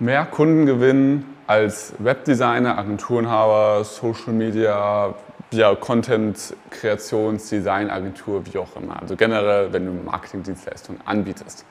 mehr 0.00 0.24
Kunden 0.24 0.66
gewinnen 0.66 1.36
als 1.46 1.92
Webdesigner, 1.98 2.78
Agenturenhaber, 2.78 3.84
Social 3.84 4.32
Media, 4.32 5.14
ja, 5.52 5.74
Content, 5.74 6.54
Kreations, 6.70 7.48
Design, 7.48 7.90
Agentur, 7.90 8.42
wie 8.46 8.58
auch 8.58 8.76
immer. 8.76 9.00
Also 9.00 9.16
generell, 9.16 9.72
wenn 9.72 9.84
du 9.84 9.92
Marketingdienstleistungen 9.92 11.00
anbietest. 11.04 11.64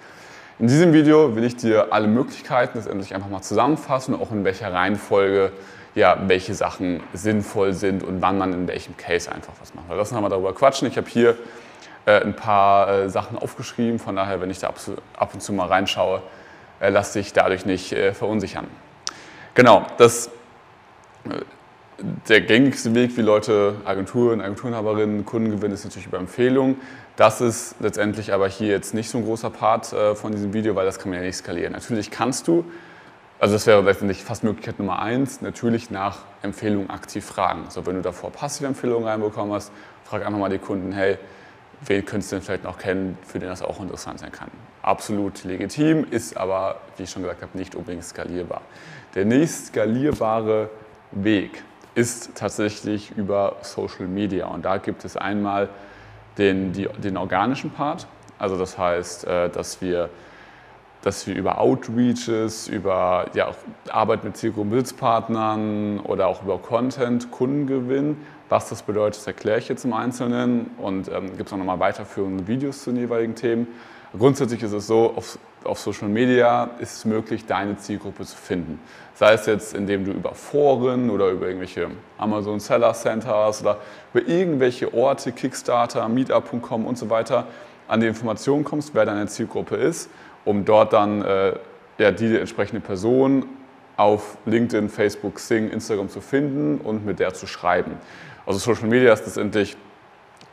In 0.59 0.67
diesem 0.67 0.93
Video 0.93 1.35
will 1.35 1.43
ich 1.43 1.55
dir 1.55 1.91
alle 1.91 2.07
Möglichkeiten 2.07 2.77
letztendlich 2.77 3.15
einfach 3.15 3.29
mal 3.29 3.41
zusammenfassen, 3.41 4.13
auch 4.13 4.31
in 4.31 4.43
welcher 4.43 4.73
Reihenfolge 4.73 5.51
ja, 5.95 6.17
welche 6.27 6.53
Sachen 6.53 7.01
sinnvoll 7.13 7.73
sind 7.73 8.03
und 8.03 8.21
wann 8.21 8.37
man 8.37 8.53
in 8.53 8.67
welchem 8.67 8.95
Case 8.95 9.31
einfach 9.31 9.53
was 9.59 9.73
macht. 9.73 9.85
Lass 9.89 10.11
uns 10.11 10.21
mal 10.21 10.29
darüber 10.29 10.53
quatschen. 10.53 10.87
Ich 10.87 10.97
habe 10.97 11.09
hier 11.09 11.35
äh, 12.05 12.21
ein 12.21 12.35
paar 12.35 12.89
äh, 12.89 13.09
Sachen 13.09 13.37
aufgeschrieben, 13.37 13.97
von 13.97 14.15
daher, 14.15 14.39
wenn 14.39 14.51
ich 14.51 14.59
da 14.59 14.67
ab, 14.67 14.79
ab 15.17 15.33
und 15.33 15.41
zu 15.41 15.51
mal 15.51 15.67
reinschaue, 15.67 16.21
äh, 16.79 16.89
lass 16.89 17.13
dich 17.13 17.33
dadurch 17.33 17.65
nicht 17.65 17.91
äh, 17.93 18.13
verunsichern. 18.13 18.67
Genau, 19.53 19.85
das, 19.97 20.27
äh, 21.25 21.41
der 22.29 22.41
gängigste 22.41 22.95
Weg, 22.95 23.17
wie 23.17 23.21
Leute 23.21 23.75
Agenturen, 23.83 24.41
Agenturenhaberinnen, 24.41 25.25
Kunden 25.25 25.51
gewinnen, 25.51 25.73
ist 25.73 25.83
natürlich 25.83 26.07
über 26.07 26.17
Empfehlungen. 26.17 26.77
Das 27.17 27.41
ist 27.41 27.75
letztendlich 27.81 28.31
aber 28.31 28.47
hier 28.47 28.69
jetzt 28.69 28.93
nicht 28.93 29.09
so 29.09 29.17
ein 29.17 29.25
großer 29.25 29.49
Part 29.49 29.87
von 30.13 30.31
diesem 30.31 30.53
Video, 30.53 30.75
weil 30.75 30.85
das 30.85 30.97
kann 30.97 31.09
man 31.09 31.19
ja 31.19 31.25
nicht 31.25 31.35
skalieren. 31.35 31.73
Natürlich 31.73 32.09
kannst 32.09 32.47
du, 32.47 32.63
also 33.41 33.55
das 33.55 33.67
wäre 33.67 33.81
letztendlich 33.81 34.23
fast 34.23 34.45
Möglichkeit 34.45 34.79
Nummer 34.79 35.01
eins, 35.01 35.41
natürlich 35.41 35.91
nach 35.91 36.19
Empfehlungen 36.41 36.89
aktiv 36.89 37.25
fragen. 37.25 37.65
So, 37.67 37.85
wenn 37.85 37.95
du 37.95 38.01
davor 38.01 38.31
passive 38.31 38.67
Empfehlungen 38.67 39.05
reinbekommen 39.05 39.53
hast, 39.53 39.73
frag 40.05 40.25
einfach 40.25 40.39
mal 40.39 40.49
die 40.49 40.59
Kunden, 40.59 40.93
hey, 40.93 41.17
wen 41.85 42.05
könntest 42.05 42.31
du 42.31 42.35
denn 42.37 42.43
vielleicht 42.43 42.63
noch 42.63 42.77
kennen, 42.77 43.17
für 43.25 43.39
den 43.39 43.49
das 43.49 43.61
auch 43.61 43.79
interessant 43.79 44.19
sein 44.19 44.31
kann. 44.31 44.49
Absolut 44.81 45.43
legitim, 45.43 46.05
ist 46.09 46.37
aber, 46.37 46.81
wie 46.97 47.03
ich 47.03 47.09
schon 47.09 47.21
gesagt 47.21 47.41
habe, 47.41 47.57
nicht 47.57 47.75
unbedingt 47.75 48.03
skalierbar. 48.03 48.61
Der 49.15 49.25
nächst 49.25 49.67
skalierbare 49.67 50.69
Weg 51.11 51.63
ist 51.95 52.35
tatsächlich 52.35 53.11
über 53.17 53.57
Social 53.61 54.07
Media. 54.07 54.47
Und 54.47 54.63
da 54.63 54.77
gibt 54.77 55.03
es 55.05 55.17
einmal 55.17 55.69
den, 56.37 56.71
die, 56.71 56.87
den 56.97 57.17
organischen 57.17 57.71
Part, 57.71 58.07
also 58.37 58.57
das 58.57 58.77
heißt, 58.77 59.27
äh, 59.27 59.49
dass 59.49 59.81
wir, 59.81 60.09
dass 61.01 61.25
wir 61.27 61.35
über 61.35 61.59
Outreaches, 61.59 62.67
über 62.67 63.27
ja, 63.33 63.51
Arbeit 63.89 64.23
mit 64.23 64.37
Zielgruppenbesitzpartnern 64.37 65.99
oder 66.01 66.27
auch 66.27 66.43
über 66.43 66.57
Content 66.57 67.31
Kunden 67.31 67.67
gewinnen 67.67 68.17
was 68.49 68.67
das 68.69 68.81
bedeutet, 68.81 69.25
erkläre 69.27 69.59
ich 69.59 69.69
jetzt 69.69 69.85
im 69.85 69.93
Einzelnen 69.93 70.71
und 70.77 71.07
ähm, 71.07 71.37
gibt 71.37 71.47
es 71.47 71.53
auch 71.53 71.57
nochmal 71.57 71.79
weiterführende 71.79 72.47
Videos 72.47 72.83
zu 72.83 72.91
den 72.91 72.99
jeweiligen 73.01 73.35
Themen. 73.35 73.67
Grundsätzlich 74.17 74.63
ist 74.63 74.71
es 74.71 74.87
so, 74.87 75.13
auf, 75.15 75.37
auf, 75.63 75.79
Social 75.79 76.09
Media 76.09 76.71
ist 76.79 76.97
es 76.97 77.05
möglich, 77.05 77.45
deine 77.45 77.77
Zielgruppe 77.77 78.25
zu 78.25 78.35
finden. 78.35 78.79
Sei 79.13 79.33
es 79.33 79.45
jetzt, 79.45 79.75
indem 79.75 80.03
du 80.03 80.11
über 80.11 80.33
Foren 80.33 81.11
oder 81.11 81.29
über 81.29 81.45
irgendwelche 81.45 81.91
Amazon 82.17 82.59
Seller 82.59 82.93
Centers 82.93 83.61
oder 83.61 83.77
über 84.13 84.27
irgendwelche 84.27 84.91
Orte, 84.95 85.31
Kickstarter, 85.31 86.09
Meetup.com 86.09 86.87
und 86.87 86.97
so 86.97 87.11
weiter, 87.11 87.45
an 87.87 87.99
die 88.01 88.07
Informationen 88.07 88.63
kommst, 88.63 88.95
wer 88.95 89.05
deine 89.05 89.27
Zielgruppe 89.27 89.75
ist, 89.75 90.09
um 90.49 90.65
dort 90.65 90.93
dann 90.93 91.21
äh, 91.21 91.53
ja, 91.99 92.09
die 92.09 92.35
entsprechende 92.35 92.81
Person 92.81 93.45
auf 93.97 94.35
LinkedIn, 94.47 94.89
Facebook, 94.89 95.37
Sing, 95.37 95.69
Instagram 95.69 96.09
zu 96.09 96.21
finden 96.21 96.79
und 96.79 97.05
mit 97.05 97.19
der 97.19 97.35
zu 97.35 97.45
schreiben. 97.45 97.91
Also 98.47 98.57
Social 98.57 98.87
Media 98.87 99.13
ist 99.13 99.27
letztendlich 99.27 99.77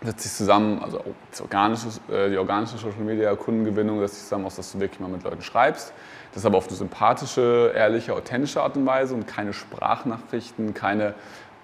setzt 0.02 0.20
sich 0.20 0.32
zusammen, 0.32 0.82
also 0.82 1.02
organische, 1.40 1.88
äh, 2.12 2.28
die 2.28 2.36
organische 2.36 2.76
Social 2.76 3.00
Media 3.00 3.34
Kundengewinnung 3.34 4.00
setzt 4.00 4.16
sich 4.16 4.24
zusammen 4.24 4.44
aus, 4.44 4.56
dass 4.56 4.70
du 4.72 4.80
wirklich 4.80 5.00
mal 5.00 5.08
mit 5.08 5.22
Leuten 5.22 5.40
schreibst. 5.40 5.94
Das 6.32 6.42
ist 6.42 6.46
aber 6.46 6.58
auf 6.58 6.68
eine 6.68 6.76
sympathische, 6.76 7.72
ehrliche, 7.74 8.12
authentische 8.12 8.60
Art 8.60 8.76
und 8.76 8.84
Weise 8.84 9.14
und 9.14 9.26
keine 9.26 9.54
Sprachnachrichten, 9.54 10.74
keine 10.74 11.14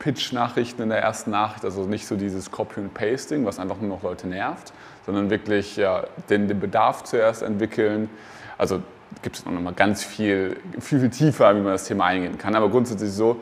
Pitch-Nachrichten 0.02 0.82
in 0.82 0.88
der 0.88 0.98
ersten 0.98 1.30
Nachricht, 1.30 1.64
also 1.64 1.84
nicht 1.84 2.06
so 2.06 2.16
dieses 2.16 2.50
Copy 2.50 2.80
and 2.80 2.92
Pasting, 2.92 3.46
was 3.46 3.60
einfach 3.60 3.78
nur 3.78 3.88
noch 3.88 4.02
Leute 4.02 4.26
nervt, 4.26 4.72
sondern 5.06 5.30
wirklich 5.30 5.76
ja, 5.76 6.04
den, 6.28 6.48
den 6.48 6.58
Bedarf 6.58 7.04
zuerst 7.04 7.42
entwickeln. 7.42 8.10
Also 8.58 8.82
gibt 9.22 9.36
es 9.36 9.44
noch 9.44 9.52
mal 9.52 9.72
ganz 9.72 10.02
viel, 10.02 10.56
viel, 10.80 10.98
viel 11.00 11.10
tiefer, 11.10 11.54
wie 11.54 11.60
man 11.60 11.72
das 11.72 11.84
Thema 11.84 12.06
eingehen 12.06 12.36
kann. 12.36 12.56
Aber 12.56 12.68
grundsätzlich 12.68 13.12
so, 13.12 13.40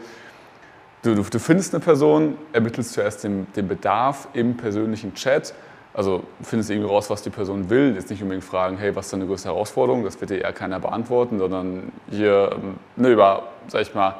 Du, 1.02 1.14
du, 1.14 1.38
findest 1.38 1.74
eine 1.74 1.82
Person, 1.82 2.36
ermittelst 2.52 2.92
zuerst 2.92 3.24
den, 3.24 3.46
den, 3.56 3.66
Bedarf 3.68 4.28
im 4.34 4.58
persönlichen 4.58 5.14
Chat. 5.14 5.54
Also 5.94 6.24
findest 6.42 6.70
irgendwie 6.70 6.90
raus, 6.90 7.08
was 7.08 7.22
die 7.22 7.30
Person 7.30 7.70
will. 7.70 7.94
Jetzt 7.94 8.10
nicht 8.10 8.22
unbedingt 8.22 8.44
fragen, 8.44 8.76
hey, 8.76 8.94
was 8.94 9.06
ist 9.06 9.14
deine 9.14 9.24
größte 9.24 9.48
Herausforderung? 9.48 10.04
Das 10.04 10.20
wird 10.20 10.30
dir 10.30 10.42
eher 10.42 10.52
keiner 10.52 10.78
beantworten, 10.78 11.38
sondern 11.38 11.90
hier 12.10 12.54
ne, 12.96 13.08
über, 13.08 13.44
sag 13.68 13.80
ich 13.80 13.94
mal, 13.94 14.16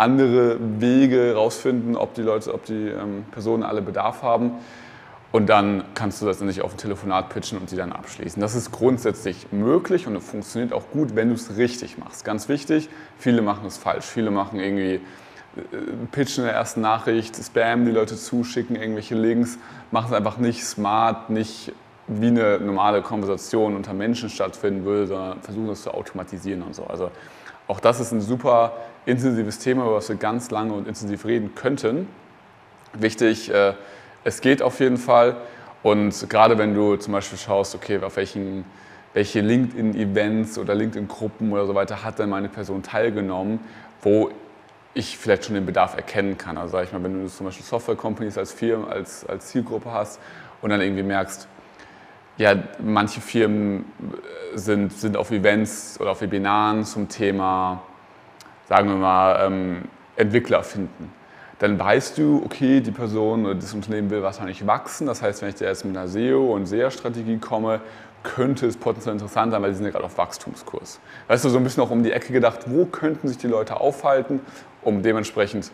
andere 0.00 0.58
Wege 0.80 1.34
rausfinden, 1.34 1.96
ob 1.96 2.14
die 2.14 2.22
Leute, 2.22 2.52
ob 2.52 2.64
die 2.64 2.88
ähm, 2.88 3.24
Personen 3.30 3.62
alle 3.62 3.82
Bedarf 3.82 4.22
haben. 4.22 4.52
Und 5.32 5.48
dann 5.48 5.84
kannst 5.94 6.20
du 6.20 6.26
das 6.26 6.40
nicht 6.40 6.62
auf 6.62 6.72
ein 6.72 6.76
Telefonat 6.76 7.28
pitchen 7.28 7.58
und 7.58 7.70
sie 7.70 7.76
dann 7.76 7.92
abschließen. 7.92 8.42
Das 8.42 8.56
ist 8.56 8.72
grundsätzlich 8.72 9.52
möglich 9.52 10.08
und 10.08 10.16
es 10.16 10.28
funktioniert 10.28 10.72
auch 10.72 10.90
gut, 10.90 11.14
wenn 11.14 11.28
du 11.28 11.34
es 11.34 11.56
richtig 11.56 11.98
machst. 11.98 12.24
Ganz 12.24 12.48
wichtig, 12.48 12.88
viele 13.16 13.40
machen 13.40 13.64
es 13.66 13.78
falsch. 13.78 14.06
Viele 14.06 14.32
machen 14.32 14.58
irgendwie 14.58 15.00
Pitch 16.10 16.38
in 16.38 16.44
der 16.44 16.54
ersten 16.54 16.80
Nachricht, 16.80 17.36
Spam, 17.36 17.84
die 17.84 17.90
Leute 17.90 18.16
zuschicken, 18.16 18.76
irgendwelche 18.76 19.14
Links, 19.14 19.58
machen 19.90 20.06
es 20.08 20.12
einfach 20.12 20.38
nicht 20.38 20.64
smart, 20.64 21.30
nicht 21.30 21.72
wie 22.06 22.28
eine 22.28 22.58
normale 22.58 23.02
Konversation 23.02 23.76
unter 23.76 23.92
Menschen 23.92 24.30
stattfinden 24.30 24.84
würde, 24.84 25.06
sondern 25.06 25.40
versuchen 25.42 25.68
es 25.70 25.82
zu 25.82 25.92
automatisieren 25.92 26.62
und 26.62 26.74
so. 26.74 26.84
Also 26.84 27.10
auch 27.68 27.78
das 27.78 28.00
ist 28.00 28.12
ein 28.12 28.20
super 28.20 28.72
intensives 29.06 29.58
Thema, 29.58 29.84
über 29.84 29.96
das 29.96 30.08
wir 30.08 30.16
ganz 30.16 30.50
lange 30.50 30.72
und 30.72 30.86
intensiv 30.86 31.24
reden 31.24 31.54
könnten. 31.54 32.08
Wichtig, 32.92 33.52
äh, 33.52 33.74
es 34.24 34.40
geht 34.40 34.62
auf 34.62 34.80
jeden 34.80 34.96
Fall. 34.96 35.36
Und 35.82 36.28
gerade 36.28 36.58
wenn 36.58 36.74
du 36.74 36.96
zum 36.96 37.12
Beispiel 37.12 37.38
schaust, 37.38 37.74
okay, 37.74 38.00
auf 38.02 38.16
welchen, 38.16 38.64
welche 39.14 39.40
LinkedIn-Events 39.40 40.58
oder 40.58 40.74
LinkedIn-Gruppen 40.74 41.52
oder 41.52 41.66
so 41.66 41.74
weiter 41.74 42.04
hat 42.04 42.18
denn 42.18 42.28
meine 42.28 42.48
Person 42.48 42.82
teilgenommen, 42.82 43.60
wo 44.02 44.30
ich 44.92 45.16
vielleicht 45.16 45.44
schon 45.44 45.54
den 45.54 45.66
Bedarf 45.66 45.96
erkennen 45.96 46.36
kann. 46.36 46.58
Also 46.58 46.72
sag 46.72 46.84
ich 46.84 46.92
mal, 46.92 47.02
wenn 47.02 47.22
du 47.22 47.28
zum 47.30 47.46
Beispiel 47.46 47.64
Software-Companies 47.64 48.36
als 48.36 48.52
Firma, 48.52 48.88
als, 48.88 49.24
als 49.24 49.48
Zielgruppe 49.48 49.90
hast 49.90 50.20
und 50.60 50.70
dann 50.70 50.80
irgendwie 50.80 51.02
merkst, 51.02 51.48
ja, 52.36 52.54
manche 52.78 53.20
Firmen 53.20 53.84
äh, 54.54 54.58
sind, 54.58 54.92
sind 54.92 55.16
auf 55.16 55.30
Events 55.30 55.98
oder 56.00 56.10
auf 56.12 56.20
Webinaren 56.22 56.84
zum 56.84 57.08
Thema, 57.08 57.82
sagen 58.70 58.88
wir 58.88 58.96
mal, 58.96 59.46
ähm, 59.46 59.82
Entwickler 60.16 60.62
finden. 60.62 61.12
Dann 61.58 61.78
weißt 61.78 62.16
du, 62.16 62.40
okay, 62.44 62.80
die 62.80 62.92
Person 62.92 63.44
oder 63.44 63.56
das 63.56 63.74
Unternehmen 63.74 64.08
will 64.10 64.22
wahrscheinlich 64.22 64.64
wachsen. 64.66 65.06
Das 65.08 65.20
heißt, 65.20 65.42
wenn 65.42 65.50
ich 65.50 65.56
da 65.56 65.66
jetzt 65.66 65.84
mit 65.84 65.94
einer 65.96 66.06
SEO- 66.06 66.54
und 66.54 66.66
SEA-Strategie 66.66 67.38
komme, 67.38 67.80
könnte 68.22 68.66
es 68.66 68.76
potenziell 68.76 69.14
interessant 69.14 69.52
sein, 69.52 69.60
weil 69.60 69.70
die 69.70 69.76
sind 69.76 69.86
ja 69.86 69.90
gerade 69.90 70.04
auf 70.04 70.16
Wachstumskurs. 70.16 71.00
Weißt 71.26 71.44
du, 71.44 71.48
so 71.48 71.58
ein 71.58 71.64
bisschen 71.64 71.82
auch 71.82 71.90
um 71.90 72.04
die 72.04 72.12
Ecke 72.12 72.32
gedacht, 72.32 72.60
wo 72.66 72.84
könnten 72.86 73.26
sich 73.26 73.38
die 73.38 73.48
Leute 73.48 73.80
aufhalten, 73.80 74.40
um 74.82 75.02
dementsprechend 75.02 75.72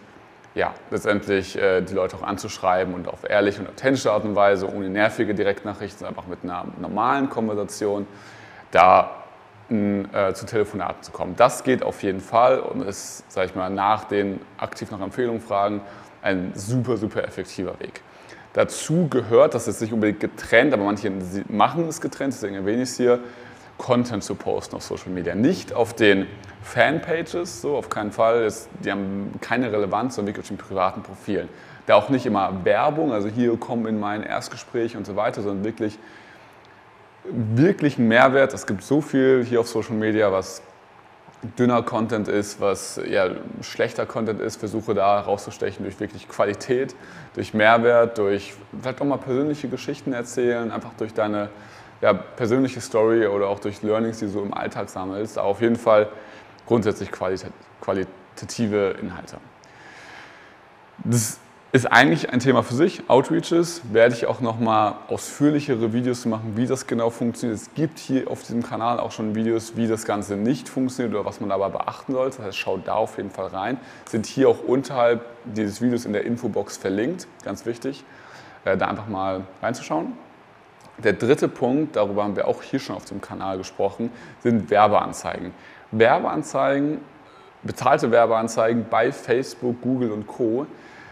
ja, 0.55 0.73
letztendlich 0.91 1.61
äh, 1.61 1.83
die 1.83 1.93
Leute 1.93 2.17
auch 2.17 2.23
anzuschreiben 2.23 2.95
und 2.95 3.09
auf 3.09 3.29
ehrliche 3.29 3.61
und 3.61 3.69
authentische 3.69 4.11
Art 4.11 4.25
und 4.25 4.35
Weise, 4.37 4.73
ohne 4.73 4.89
nervige 4.89 5.35
Direktnachrichten, 5.35 6.07
einfach 6.07 6.27
mit 6.29 6.39
einer 6.45 6.65
normalen 6.81 7.29
Konversation, 7.29 8.07
da 8.71 9.16
äh, 9.69 10.33
zu 10.33 10.47
Telefonaten 10.47 11.03
zu 11.03 11.11
kommen. 11.11 11.35
Das 11.37 11.65
geht 11.65 11.83
auf 11.83 12.03
jeden 12.03 12.21
Fall 12.21 12.61
und 12.61 12.83
ist, 12.83 13.31
sage 13.31 13.49
ich 13.49 13.55
mal, 13.55 13.71
nach 13.71 14.05
den 14.05 14.41
aktiv 14.59 14.91
nach 14.91 15.01
Empfehlungen 15.01 15.41
fragen 15.41 15.81
ein 16.23 16.53
super, 16.55 16.97
super 16.97 17.25
effektiver 17.25 17.79
Weg. 17.81 18.03
Dazu 18.53 19.09
gehört, 19.09 19.55
das 19.55 19.69
ist 19.69 19.81
nicht 19.81 19.93
unbedingt 19.93 20.21
getrennt, 20.21 20.73
aber 20.73 20.85
manche 20.85 21.13
machen 21.49 21.87
es 21.89 22.01
getrennt, 22.01 22.33
deswegen 22.33 22.55
erwähne 22.55 22.83
ich 22.83 22.91
es 22.91 22.97
hier, 22.97 23.21
Content 23.77 24.25
zu 24.25 24.35
posten 24.35 24.77
auf 24.77 24.83
Social 24.83 25.11
Media. 25.11 25.35
Nicht 25.35 25.73
auf 25.75 25.95
den 25.95 26.27
Fanpages, 26.63 27.61
so 27.61 27.77
auf 27.77 27.91
keinen 27.91 28.13
Fall, 28.13 28.51
die 28.83 28.91
haben 28.91 29.33
keine 29.41 29.71
Relevanz, 29.71 30.17
sondern 30.17 30.35
wirklich 30.35 30.45
auf 30.45 30.49
den 30.49 30.57
privaten 30.57 31.03
Profilen. 31.03 31.49
Da 31.87 31.95
auch 31.95 32.09
nicht 32.09 32.25
immer 32.27 32.65
Werbung, 32.65 33.13
also 33.13 33.29
hier 33.29 33.57
kommen 33.59 33.87
in 33.87 34.01
mein 34.01 34.23
Erstgespräch 34.23 34.97
und 34.97 35.07
so 35.07 35.17
weiter, 35.17 35.43
sondern 35.43 35.65
wirklich, 35.65 35.99
wirklich 37.31 37.99
einen 37.99 38.09
Mehrwert. 38.09 38.55
Es 38.55 38.67
gibt 38.67 38.83
so 38.83 39.01
viel 39.01 39.45
hier 39.45 39.61
auf 39.61 39.69
Social 39.69 39.95
Media, 39.95 40.33
was 40.33 40.63
dünner 41.59 41.83
Content 41.83 42.29
ist, 42.29 42.61
was 42.61 43.01
ja, 43.07 43.31
schlechter 43.61 44.07
Content 44.07 44.41
ist, 44.41 44.57
versuche 44.57 44.95
da 44.95 45.21
rauszustechen 45.21 45.85
durch 45.85 46.01
wirklich 46.01 46.29
Qualität, 46.29 46.95
durch 47.35 47.55
Mehrwert, 47.55 48.19
durch 48.19 48.55
vielleicht 48.81 49.01
auch 49.01 49.05
mal 49.05 49.19
persönliche 49.19 49.69
Geschichten 49.69 50.13
erzählen, 50.13 50.71
einfach 50.71 50.95
durch 50.99 51.15
deine 51.15 51.51
ja, 52.01 52.13
persönliche 52.13 52.81
Story 52.81 53.27
oder 53.27 53.49
auch 53.49 53.61
durch 53.61 53.83
Learnings, 53.83 54.19
die 54.19 54.31
du 54.31 54.41
im 54.41 54.55
Alltag 54.55 54.89
sammelst. 54.89 55.39
Aber 55.39 55.49
auf 55.49 55.61
jeden 55.61 55.77
Fall 55.77 56.09
grundsätzlich 56.67 57.11
qualit 57.13 57.47
qualitative 57.81 58.97
Inhalte. 59.01 59.37
Das 61.05 61.39
Ist 61.77 61.93
eigentlich 61.93 62.31
ein 62.31 62.41
Thema 62.41 62.63
für 62.63 62.73
sich. 62.73 63.03
Outreaches 63.11 63.83
werde 63.93 64.15
ich 64.15 64.25
auch 64.25 64.41
nochmal 64.41 64.95
ausführlichere 65.09 65.93
Videos 65.93 66.25
machen, 66.25 66.57
wie 66.57 66.67
das 66.67 66.87
genau 66.87 67.11
funktioniert. 67.11 67.61
Es 67.61 67.75
gibt 67.75 67.99
hier 67.99 68.31
auf 68.31 68.41
diesem 68.41 68.63
Kanal 68.63 68.99
auch 68.99 69.13
schon 69.13 69.35
Videos, 69.35 69.77
wie 69.77 69.87
das 69.87 70.07
Ganze 70.07 70.37
nicht 70.37 70.71
funktioniert 70.71 71.15
oder 71.15 71.27
was 71.27 71.39
man 71.39 71.51
dabei 71.51 71.69
beachten 71.69 72.15
sollte. 72.15 72.39
Das 72.39 72.47
heißt, 72.47 72.57
schaut 72.57 72.89
da 72.89 72.95
auf 72.95 73.19
jeden 73.19 73.29
Fall 73.29 73.49
rein. 73.49 73.77
Sind 74.09 74.25
hier 74.25 74.49
auch 74.49 74.61
unterhalb 74.67 75.21
dieses 75.45 75.83
Videos 75.83 76.07
in 76.07 76.15
der 76.15 76.25
Infobox 76.25 76.79
verlinkt. 76.79 77.29
Ganz 77.45 77.67
wichtig, 77.67 78.05
äh, 78.65 78.79
da 78.79 78.87
einfach 78.87 79.09
mal 79.09 79.43
reinzuschauen. 79.61 80.15
Der 81.05 81.13
dritte 81.13 81.47
Punkt, 81.47 81.97
darüber 81.97 82.25
haben 82.25 82.37
wir 82.37 82.49
auch 82.49 82.63
hier 82.63 82.79
schon 82.79 82.97
auf 82.97 83.05
dem 83.05 83.21
Kanal 83.21 83.59
gesprochen, 83.59 84.11
sind 84.43 84.71
Werbeanzeigen. 84.71 85.53
Werbeanzeigen, 85.91 87.03
bezahlte 87.65 88.11
Werbeanzeigen 88.11 88.87
bei 88.89 89.13
Facebook, 89.13 89.83
Google 89.83 90.11
und 90.13 90.27
Co 90.27 90.67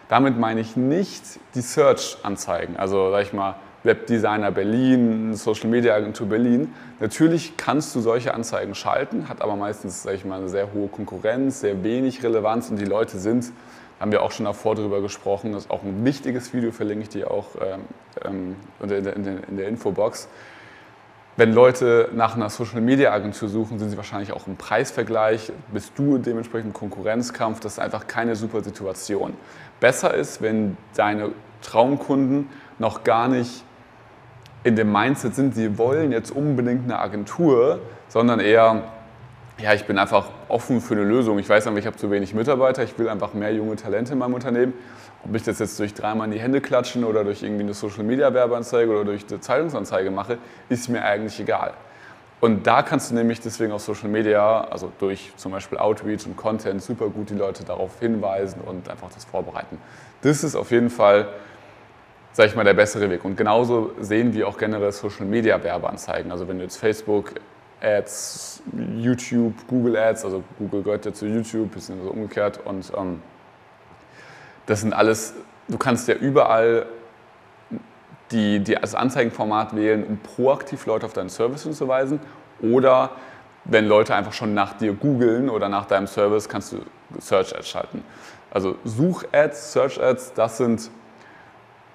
damit 0.08 0.38
meine 0.38 0.60
ich 0.60 0.76
nicht 0.76 1.22
die 1.54 1.60
Search-Anzeigen, 1.60 2.76
also 2.76 3.10
sag 3.10 3.22
ich 3.22 3.32
mal 3.32 3.56
Webdesigner 3.84 4.50
Berlin, 4.50 5.34
Social 5.34 5.68
Media 5.68 5.94
Agentur 5.94 6.26
Berlin. 6.26 6.72
Natürlich 7.00 7.56
kannst 7.56 7.94
du 7.94 8.00
solche 8.00 8.32
Anzeigen 8.32 8.74
schalten, 8.74 9.28
hat 9.28 9.42
aber 9.42 9.56
meistens 9.56 10.02
sag 10.02 10.14
ich 10.14 10.24
mal, 10.24 10.40
eine 10.40 10.48
sehr 10.48 10.72
hohe 10.72 10.88
Konkurrenz, 10.88 11.60
sehr 11.60 11.84
wenig 11.84 12.22
Relevanz 12.22 12.70
und 12.70 12.78
die 12.78 12.86
Leute 12.86 13.18
sind, 13.18 13.52
haben 14.00 14.10
wir 14.10 14.22
auch 14.22 14.32
schon 14.32 14.46
davor 14.46 14.74
darüber 14.74 15.00
gesprochen, 15.02 15.52
das 15.52 15.64
ist 15.64 15.70
auch 15.70 15.82
ein 15.82 16.04
wichtiges 16.04 16.52
Video, 16.54 16.72
verlinke 16.72 17.02
ich 17.02 17.08
dir 17.10 17.30
auch 17.30 17.48
ähm, 18.24 18.56
der, 18.80 18.98
in, 19.14 19.24
der, 19.24 19.48
in 19.48 19.56
der 19.56 19.68
Infobox. 19.68 20.28
Wenn 21.36 21.52
Leute 21.52 22.10
nach 22.14 22.36
einer 22.36 22.48
Social 22.48 22.80
Media 22.80 23.12
Agentur 23.12 23.48
suchen, 23.48 23.80
sind 23.80 23.90
sie 23.90 23.96
wahrscheinlich 23.96 24.32
auch 24.32 24.46
im 24.46 24.54
Preisvergleich, 24.54 25.50
bist 25.72 25.92
du 25.96 26.18
dementsprechend 26.18 26.68
im 26.68 26.72
Konkurrenzkampf, 26.72 27.58
das 27.58 27.72
ist 27.72 27.78
einfach 27.80 28.06
keine 28.06 28.36
super 28.36 28.62
Situation. 28.62 29.34
Besser 29.80 30.14
ist, 30.14 30.42
wenn 30.42 30.76
deine 30.94 31.30
Traumkunden 31.60 32.48
noch 32.78 33.02
gar 33.02 33.26
nicht 33.26 33.64
in 34.62 34.76
dem 34.76 34.92
Mindset 34.92 35.34
sind, 35.34 35.56
sie 35.56 35.76
wollen 35.76 36.12
jetzt 36.12 36.30
unbedingt 36.30 36.84
eine 36.84 37.00
Agentur, 37.00 37.80
sondern 38.06 38.38
eher, 38.38 38.84
ja, 39.58 39.74
ich 39.74 39.86
bin 39.86 39.98
einfach 39.98 40.28
offen 40.48 40.80
für 40.80 40.94
eine 40.94 41.02
Lösung. 41.02 41.40
Ich 41.40 41.48
weiß 41.48 41.66
einfach, 41.66 41.80
ich 41.80 41.86
habe 41.86 41.96
zu 41.96 42.12
wenig 42.12 42.32
Mitarbeiter, 42.32 42.84
ich 42.84 42.96
will 42.96 43.08
einfach 43.08 43.34
mehr 43.34 43.52
junge 43.52 43.74
Talente 43.74 44.12
in 44.12 44.20
meinem 44.20 44.34
Unternehmen 44.34 44.72
ob 45.24 45.34
ich 45.34 45.42
das 45.42 45.58
jetzt 45.58 45.78
durch 45.78 45.94
dreimal 45.94 46.26
in 46.26 46.32
die 46.32 46.40
Hände 46.40 46.60
klatschen 46.60 47.04
oder 47.04 47.24
durch 47.24 47.42
irgendwie 47.42 47.62
eine 47.62 47.74
Social 47.74 48.04
Media 48.04 48.32
Werbeanzeige 48.32 48.90
oder 48.90 49.04
durch 49.04 49.24
eine 49.28 49.40
Zeitungsanzeige 49.40 50.10
mache, 50.10 50.38
ist 50.68 50.88
mir 50.88 51.02
eigentlich 51.02 51.40
egal. 51.40 51.74
Und 52.40 52.66
da 52.66 52.82
kannst 52.82 53.10
du 53.10 53.14
nämlich 53.14 53.40
deswegen 53.40 53.72
auf 53.72 53.80
Social 53.80 54.10
Media, 54.10 54.64
also 54.64 54.92
durch 54.98 55.32
zum 55.36 55.52
Beispiel 55.52 55.78
Outreach 55.78 56.26
und 56.26 56.36
Content, 56.36 56.82
super 56.82 57.08
gut 57.08 57.30
die 57.30 57.34
Leute 57.34 57.64
darauf 57.64 57.98
hinweisen 58.00 58.60
und 58.60 58.88
einfach 58.90 59.08
das 59.14 59.24
vorbereiten. 59.24 59.78
Das 60.20 60.44
ist 60.44 60.54
auf 60.54 60.70
jeden 60.70 60.90
Fall, 60.90 61.28
sag 62.32 62.48
ich 62.48 62.54
mal, 62.54 62.64
der 62.64 62.74
bessere 62.74 63.08
Weg. 63.08 63.24
Und 63.24 63.36
genauso 63.36 63.92
sehen 63.98 64.34
wir 64.34 64.46
auch 64.46 64.58
generell 64.58 64.92
Social 64.92 65.24
Media 65.24 65.62
Werbeanzeigen. 65.62 66.30
Also 66.30 66.46
wenn 66.46 66.58
du 66.58 66.64
jetzt 66.64 66.76
Facebook 66.76 67.32
Ads, 67.80 68.62
YouTube, 68.96 69.54
Google 69.66 69.96
Ads, 69.96 70.24
also 70.24 70.42
Google 70.58 70.82
gehört 70.82 71.06
ja 71.06 71.12
zu 71.12 71.26
YouTube, 71.26 71.72
bisschen 71.72 72.02
so 72.02 72.10
umgekehrt 72.10 72.60
und 72.64 72.92
ähm, 72.96 73.22
das 74.66 74.80
sind 74.80 74.92
alles, 74.92 75.34
du 75.68 75.78
kannst 75.78 76.08
ja 76.08 76.14
überall 76.14 76.86
die, 78.30 78.60
die, 78.60 78.74
das 78.74 78.94
Anzeigenformat 78.94 79.76
wählen, 79.76 80.04
um 80.04 80.18
proaktiv 80.18 80.86
Leute 80.86 81.06
auf 81.06 81.12
deinen 81.12 81.28
Service 81.28 81.62
hinzuweisen. 81.62 82.20
Oder 82.60 83.10
wenn 83.64 83.86
Leute 83.86 84.14
einfach 84.14 84.32
schon 84.32 84.54
nach 84.54 84.74
dir 84.74 84.92
googeln 84.92 85.48
oder 85.48 85.68
nach 85.68 85.86
deinem 85.86 86.06
Service, 86.06 86.48
kannst 86.48 86.72
du 86.72 86.78
Search 87.18 87.54
Ads 87.56 87.68
schalten. 87.68 88.04
Also 88.50 88.76
Such-Ads, 88.84 89.72
Search-Ads, 89.72 90.34
das 90.34 90.58
sind, 90.58 90.90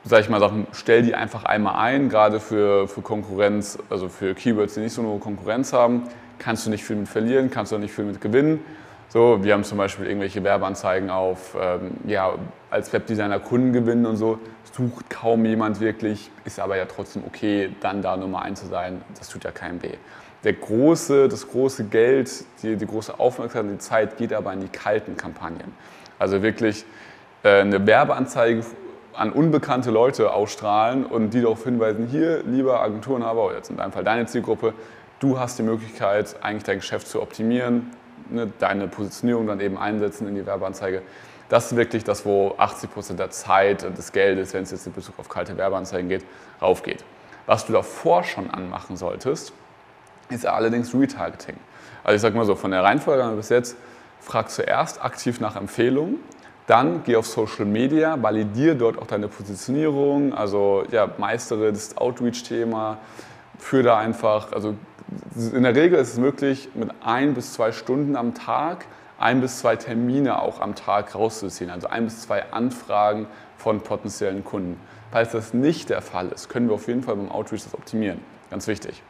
sag 0.04 0.22
ich 0.22 0.30
mal, 0.30 0.40
Sachen, 0.40 0.68
stell 0.74 1.04
die 1.04 1.16
einfach 1.16 1.46
einmal 1.46 1.76
ein, 1.76 2.10
gerade 2.10 2.40
für, 2.40 2.88
für 2.88 3.02
Konkurrenz, 3.02 3.78
also 3.90 4.10
für 4.10 4.34
Keywords, 4.36 4.74
die 4.74 4.82
nicht 4.82 4.94
so 4.94 5.02
eine 5.02 5.10
hohe 5.10 5.20
Konkurrenz 5.20 5.74
haben, 5.74 6.04
kannst 6.38 6.66
du 6.66 6.70
nicht 6.70 6.84
viel 6.84 6.98
mit 6.98 7.08
verlieren, 7.08 7.50
kannst 7.50 7.72
du 7.72 7.78
nicht 7.78 7.94
viel 7.94 8.06
mit 8.06 8.20
gewinnen. 8.20 8.64
So, 9.12 9.44
wir 9.44 9.54
haben 9.54 9.64
zum 9.64 9.80
Beispiel 9.80 10.06
irgendwelche 10.06 10.44
Werbeanzeigen 10.44 11.10
auf, 11.10 11.58
ähm, 11.60 11.94
ja, 12.06 12.36
als 12.70 12.94
Webdesigner 12.94 13.40
Kunden 13.40 13.74
gewinnen 13.74 14.06
und 14.06 14.18
so, 14.18 14.38
sucht 14.72 15.10
kaum 15.10 15.46
jemand 15.46 15.80
wirklich, 15.80 16.30
ist 16.46 16.60
aber 16.60 16.78
ja 16.78 16.86
trotzdem 16.86 17.24
okay, 17.26 17.72
dann 17.82 18.04
da 18.04 18.16
Nummer 18.16 18.44
eins 18.44 18.62
zu 18.62 18.68
sein, 18.68 19.02
das 19.18 19.28
tut 19.30 19.44
ja 19.46 19.52
keinem 19.52 19.82
weh. 19.82 19.96
Der 20.44 20.54
große, 20.54 21.28
das 21.28 21.48
große 21.48 21.86
Geld, 21.86 22.30
die, 22.62 22.76
die 22.76 22.86
große 22.86 23.20
Aufmerksamkeit, 23.20 23.74
die 23.74 23.80
Zeit 23.80 24.18
geht 24.18 24.32
aber 24.32 24.54
in 24.54 24.62
die 24.62 24.68
kalten 24.68 25.18
Kampagnen. 25.18 25.74
Also 26.20 26.44
wirklich 26.44 26.86
äh, 27.42 27.62
eine 27.62 27.88
Werbeanzeige 27.88 28.64
an 29.16 29.32
unbekannte 29.32 29.90
Leute 29.90 30.32
ausstrahlen 30.32 31.04
und 31.04 31.34
die 31.34 31.42
darauf 31.42 31.64
hinweisen, 31.64 32.06
hier, 32.06 32.44
lieber 32.44 32.80
Agenturenhaber, 32.80 33.48
oder 33.48 33.56
jetzt 33.56 33.72
in 33.72 33.78
deinem 33.78 33.92
Fall 33.92 34.04
deine 34.04 34.28
Zielgruppe, 34.28 34.76
du 35.20 35.40
hast 35.40 35.58
die 35.58 35.64
Möglichkeit, 35.64 36.36
eigentlich 36.42 36.64
dein 36.64 36.78
Geschäft 36.78 37.08
zu 37.08 37.24
optimieren, 37.24 37.90
ne, 38.30 38.52
deine 38.60 38.88
Positionierung 38.88 39.48
dann 39.48 39.60
eben 39.60 39.78
einsetzen 39.78 40.28
in 40.28 40.36
die 40.36 40.46
Werbeanzeige. 40.46 41.02
Das 41.50 41.72
ist 41.72 41.78
wirklich 41.78 42.04
das, 42.04 42.26
wo 42.26 42.54
80 42.58 42.94
Prozent 42.94 43.20
der 43.20 43.32
Zeit 43.32 43.84
und 43.84 43.98
des 43.98 44.12
Geldes, 44.12 44.54
wenn 44.54 44.64
es 44.64 44.72
jetzt 44.72 44.86
in 44.86 44.94
Bezug 44.94 45.18
auf 45.18 45.30
kalte 45.30 45.58
Werbeanzeigen 45.58 46.08
geht, 46.08 46.24
raufgeht. 46.62 47.04
Was 47.48 47.66
du 47.66 47.74
davor 47.74 48.24
schon 48.24 48.52
anmachen 48.52 48.98
solltest, 48.98 49.54
ist 50.30 50.46
allerdings 50.46 50.94
Retargeting. 50.94 51.56
Also 52.04 52.16
ich 52.16 52.22
sage 52.22 52.38
mal 52.38 52.46
so, 52.46 52.56
von 52.56 52.72
der 52.72 52.84
Reihenfolge 52.84 53.36
bis 53.36 53.50
jetzt, 53.50 53.76
frag 54.20 54.52
zuerst 54.52 55.04
aktiv 55.04 55.40
nach 55.40 55.56
Empfehlungen, 55.56 56.18
dann 56.68 57.04
geh 57.04 57.16
auf 57.16 57.26
Social 57.26 57.66
Media, 57.66 58.22
validiere 58.22 58.76
dort 58.76 59.00
auch 59.00 59.08
deine 59.08 59.28
Positionierung, 59.28 60.36
also 60.36 60.84
ja, 60.92 61.10
meistere 61.18 61.72
das 61.72 61.98
Outreach-Thema, 61.98 63.00
führe 63.58 63.84
da 63.84 63.98
einfach, 63.98 64.52
also 64.52 64.76
in 65.54 65.64
der 65.64 65.76
Regel 65.76 66.00
ist 66.00 66.14
es 66.14 66.18
möglich, 66.20 66.70
mit 66.76 66.90
ein 67.04 67.34
bis 67.34 67.54
zwei 67.54 67.72
Stunden 67.72 68.16
am 68.16 68.34
Tag 68.34 68.86
ein 69.20 69.42
bis 69.42 69.60
zwei 69.60 69.76
Termine 69.76 70.42
auch 70.42 70.62
am 70.62 70.76
Tag 70.76 71.14
rauszuziehen, 71.14 71.70
also 71.70 71.88
ein 71.88 72.06
bis 72.06 72.22
zwei 72.22 72.52
Anfragen 72.52 73.28
von 73.58 73.82
potenziellen 73.82 74.44
Kunden. 74.44 74.80
Falls 75.12 75.32
das 75.32 75.54
nicht 75.54 75.90
der 75.90 76.02
Fall 76.02 76.30
ist, 76.30 76.50
können 76.50 76.70
wir 76.70 76.76
auf 76.76 76.88
jeden 76.88 77.04
Fall 77.04 77.16
beim 77.16 77.30
Outreach 77.30 77.64
das 77.64 77.74
optimieren. 77.74 78.22
Ganz 78.50 78.68
wichtig. 78.68 79.04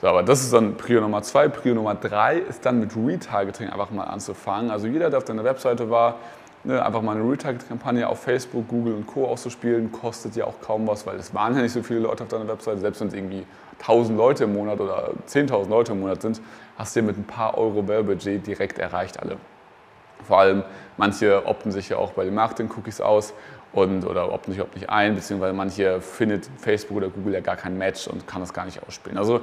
So, 0.00 0.08
aber 0.08 0.22
das 0.22 0.40
ist 0.40 0.52
dann 0.52 0.76
Prio 0.76 1.00
Nummer 1.02 1.22
zwei. 1.22 1.48
Prio 1.48 1.74
Nummer 1.74 1.94
drei 1.94 2.38
ist 2.38 2.64
dann 2.64 2.80
mit 2.80 2.96
Retargeting 2.96 3.68
einfach 3.68 3.90
mal 3.90 4.04
anzufangen. 4.04 4.70
Also 4.70 4.86
jeder, 4.86 5.10
der 5.10 5.18
auf 5.18 5.24
deiner 5.24 5.44
Webseite 5.44 5.90
war, 5.90 6.16
ne, 6.64 6.82
einfach 6.82 7.02
mal 7.02 7.16
eine 7.16 7.30
Retargeting-Kampagne 7.30 8.08
auf 8.08 8.20
Facebook, 8.22 8.66
Google 8.68 8.94
und 8.94 9.06
Co. 9.06 9.26
auszuspielen, 9.26 9.92
kostet 9.92 10.36
ja 10.36 10.46
auch 10.46 10.60
kaum 10.62 10.86
was, 10.86 11.06
weil 11.06 11.16
es 11.16 11.34
waren 11.34 11.54
ja 11.54 11.60
nicht 11.62 11.72
so 11.72 11.82
viele 11.82 12.00
Leute 12.00 12.22
auf 12.22 12.30
deiner 12.30 12.48
Webseite, 12.48 12.78
selbst 12.78 13.00
wenn 13.02 13.08
es 13.08 13.14
irgendwie 13.14 13.44
1000 13.80 14.16
Leute 14.16 14.44
im 14.44 14.52
Monat 14.52 14.80
oder 14.80 15.10
10.000 15.26 15.68
Leute 15.68 15.92
im 15.92 16.00
Monat 16.00 16.22
sind, 16.22 16.40
hast 16.76 16.96
du 16.96 17.02
mit 17.02 17.16
ein 17.16 17.24
paar 17.24 17.58
Euro 17.58 17.86
Werbebudget 17.86 18.46
direkt 18.46 18.78
erreicht 18.78 19.20
alle. 19.20 19.36
Vor 20.26 20.38
allem 20.38 20.64
manche 20.96 21.46
opten 21.46 21.72
sich 21.72 21.88
ja 21.88 21.96
auch 21.96 22.12
bei 22.12 22.24
den 22.24 22.34
Marketing-Cookies 22.34 23.00
aus 23.00 23.32
und, 23.72 24.04
oder 24.04 24.32
opten 24.32 24.52
sich 24.52 24.58
überhaupt 24.58 24.76
nicht 24.76 24.90
ein, 24.90 25.14
beziehungsweise 25.14 25.52
manche 25.52 26.00
findet 26.00 26.48
Facebook 26.58 26.98
oder 26.98 27.08
Google 27.08 27.34
ja 27.34 27.40
gar 27.40 27.56
kein 27.56 27.78
Match 27.78 28.06
und 28.06 28.26
kann 28.26 28.40
das 28.40 28.52
gar 28.52 28.64
nicht 28.64 28.82
ausspielen. 28.86 29.16
Also 29.16 29.40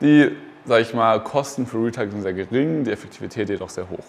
die, 0.00 0.36
sage 0.64 0.82
ich 0.82 0.94
mal, 0.94 1.22
Kosten 1.22 1.66
für 1.66 1.78
Retargeting 1.78 2.22
sind 2.22 2.22
sehr 2.22 2.32
gering, 2.32 2.84
die 2.84 2.90
Effektivität 2.90 3.48
jedoch 3.48 3.68
sehr 3.68 3.88
hoch. 3.88 4.04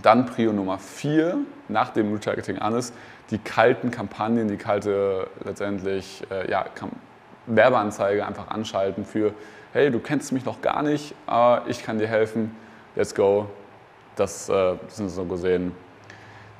Dann 0.00 0.26
Prio 0.26 0.52
Nummer 0.52 0.78
4, 0.78 1.38
nach 1.68 1.90
dem 1.90 2.12
Retargeting 2.12 2.58
an 2.58 2.74
ist, 2.74 2.94
die 3.30 3.38
kalten 3.38 3.90
Kampagnen, 3.90 4.48
die 4.48 4.56
kalte 4.56 5.26
letztendlich 5.44 6.22
äh, 6.30 6.50
ja, 6.50 6.64
Werbeanzeige 7.46 8.26
einfach 8.26 8.48
anschalten 8.48 9.04
für, 9.04 9.32
hey, 9.72 9.90
du 9.90 9.98
kennst 9.98 10.32
mich 10.32 10.44
noch 10.44 10.60
gar 10.60 10.82
nicht, 10.82 11.14
aber 11.26 11.68
ich 11.68 11.82
kann 11.82 11.98
dir 11.98 12.08
helfen, 12.08 12.54
let's 12.96 13.14
go. 13.14 13.46
Das 14.16 14.48
äh, 14.48 14.74
sind 14.88 15.08
so 15.08 15.24
gesehen 15.24 15.72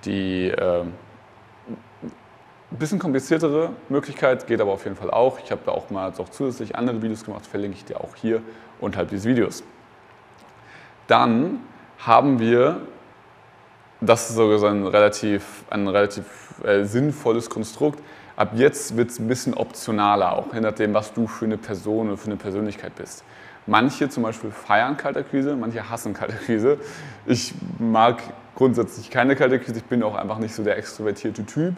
die 0.05 0.49
äh, 0.49 0.85
bisschen 2.71 2.99
kompliziertere 2.99 3.71
Möglichkeit, 3.89 4.47
geht 4.47 4.61
aber 4.61 4.73
auf 4.73 4.85
jeden 4.85 4.97
Fall 4.97 5.11
auch. 5.11 5.39
Ich 5.45 5.51
habe 5.51 5.63
da 5.67 5.73
auch 5.73 5.91
mal 5.91 6.13
auch 6.17 6.29
zusätzlich 6.29 6.77
andere 6.77 7.03
Videos 7.03 7.25
gemacht, 7.25 7.47
verlinke 7.47 7.77
ich 7.77 7.85
dir 7.85 8.01
auch 8.01 8.15
hier 8.15 8.43
unterhalb 8.81 9.11
dieses 9.11 9.27
Videos. 9.27 9.63
Dann 11.07 11.61
haben 11.99 12.39
wir, 12.39 12.81
das 14.01 14.31
ist 14.31 14.37
sogar 14.37 14.71
ein 14.71 14.87
relativ, 14.87 15.65
ein 15.69 15.89
relativ 15.89 16.25
äh, 16.65 16.85
sinnvolles 16.85 17.51
Konstrukt, 17.51 18.01
Ab 18.41 18.53
jetzt 18.55 18.97
wird 18.97 19.11
es 19.11 19.19
ein 19.19 19.29
bisschen 19.29 19.53
optionaler, 19.53 20.33
auch 20.33 20.55
je 20.55 20.63
nachdem, 20.63 20.95
was 20.95 21.13
du 21.13 21.27
für 21.27 21.45
eine 21.45 21.59
Person 21.59 22.09
oder 22.09 22.17
für 22.17 22.29
eine 22.29 22.37
Persönlichkeit 22.37 22.95
bist. 22.95 23.23
Manche 23.67 24.09
zum 24.09 24.23
Beispiel 24.23 24.51
feiern 24.51 24.97
Kaltakquise, 24.97 25.57
manche 25.57 25.91
hassen 25.91 26.15
Kaltakquise. 26.15 26.79
Ich 27.27 27.53
mag 27.79 28.23
grundsätzlich 28.55 29.11
keine 29.11 29.37
Kaltakquise, 29.37 29.77
ich 29.77 29.85
bin 29.85 30.03
auch 30.03 30.15
einfach 30.15 30.39
nicht 30.39 30.55
so 30.55 30.65
der 30.65 30.79
extrovertierte 30.79 31.45
Typ. 31.45 31.75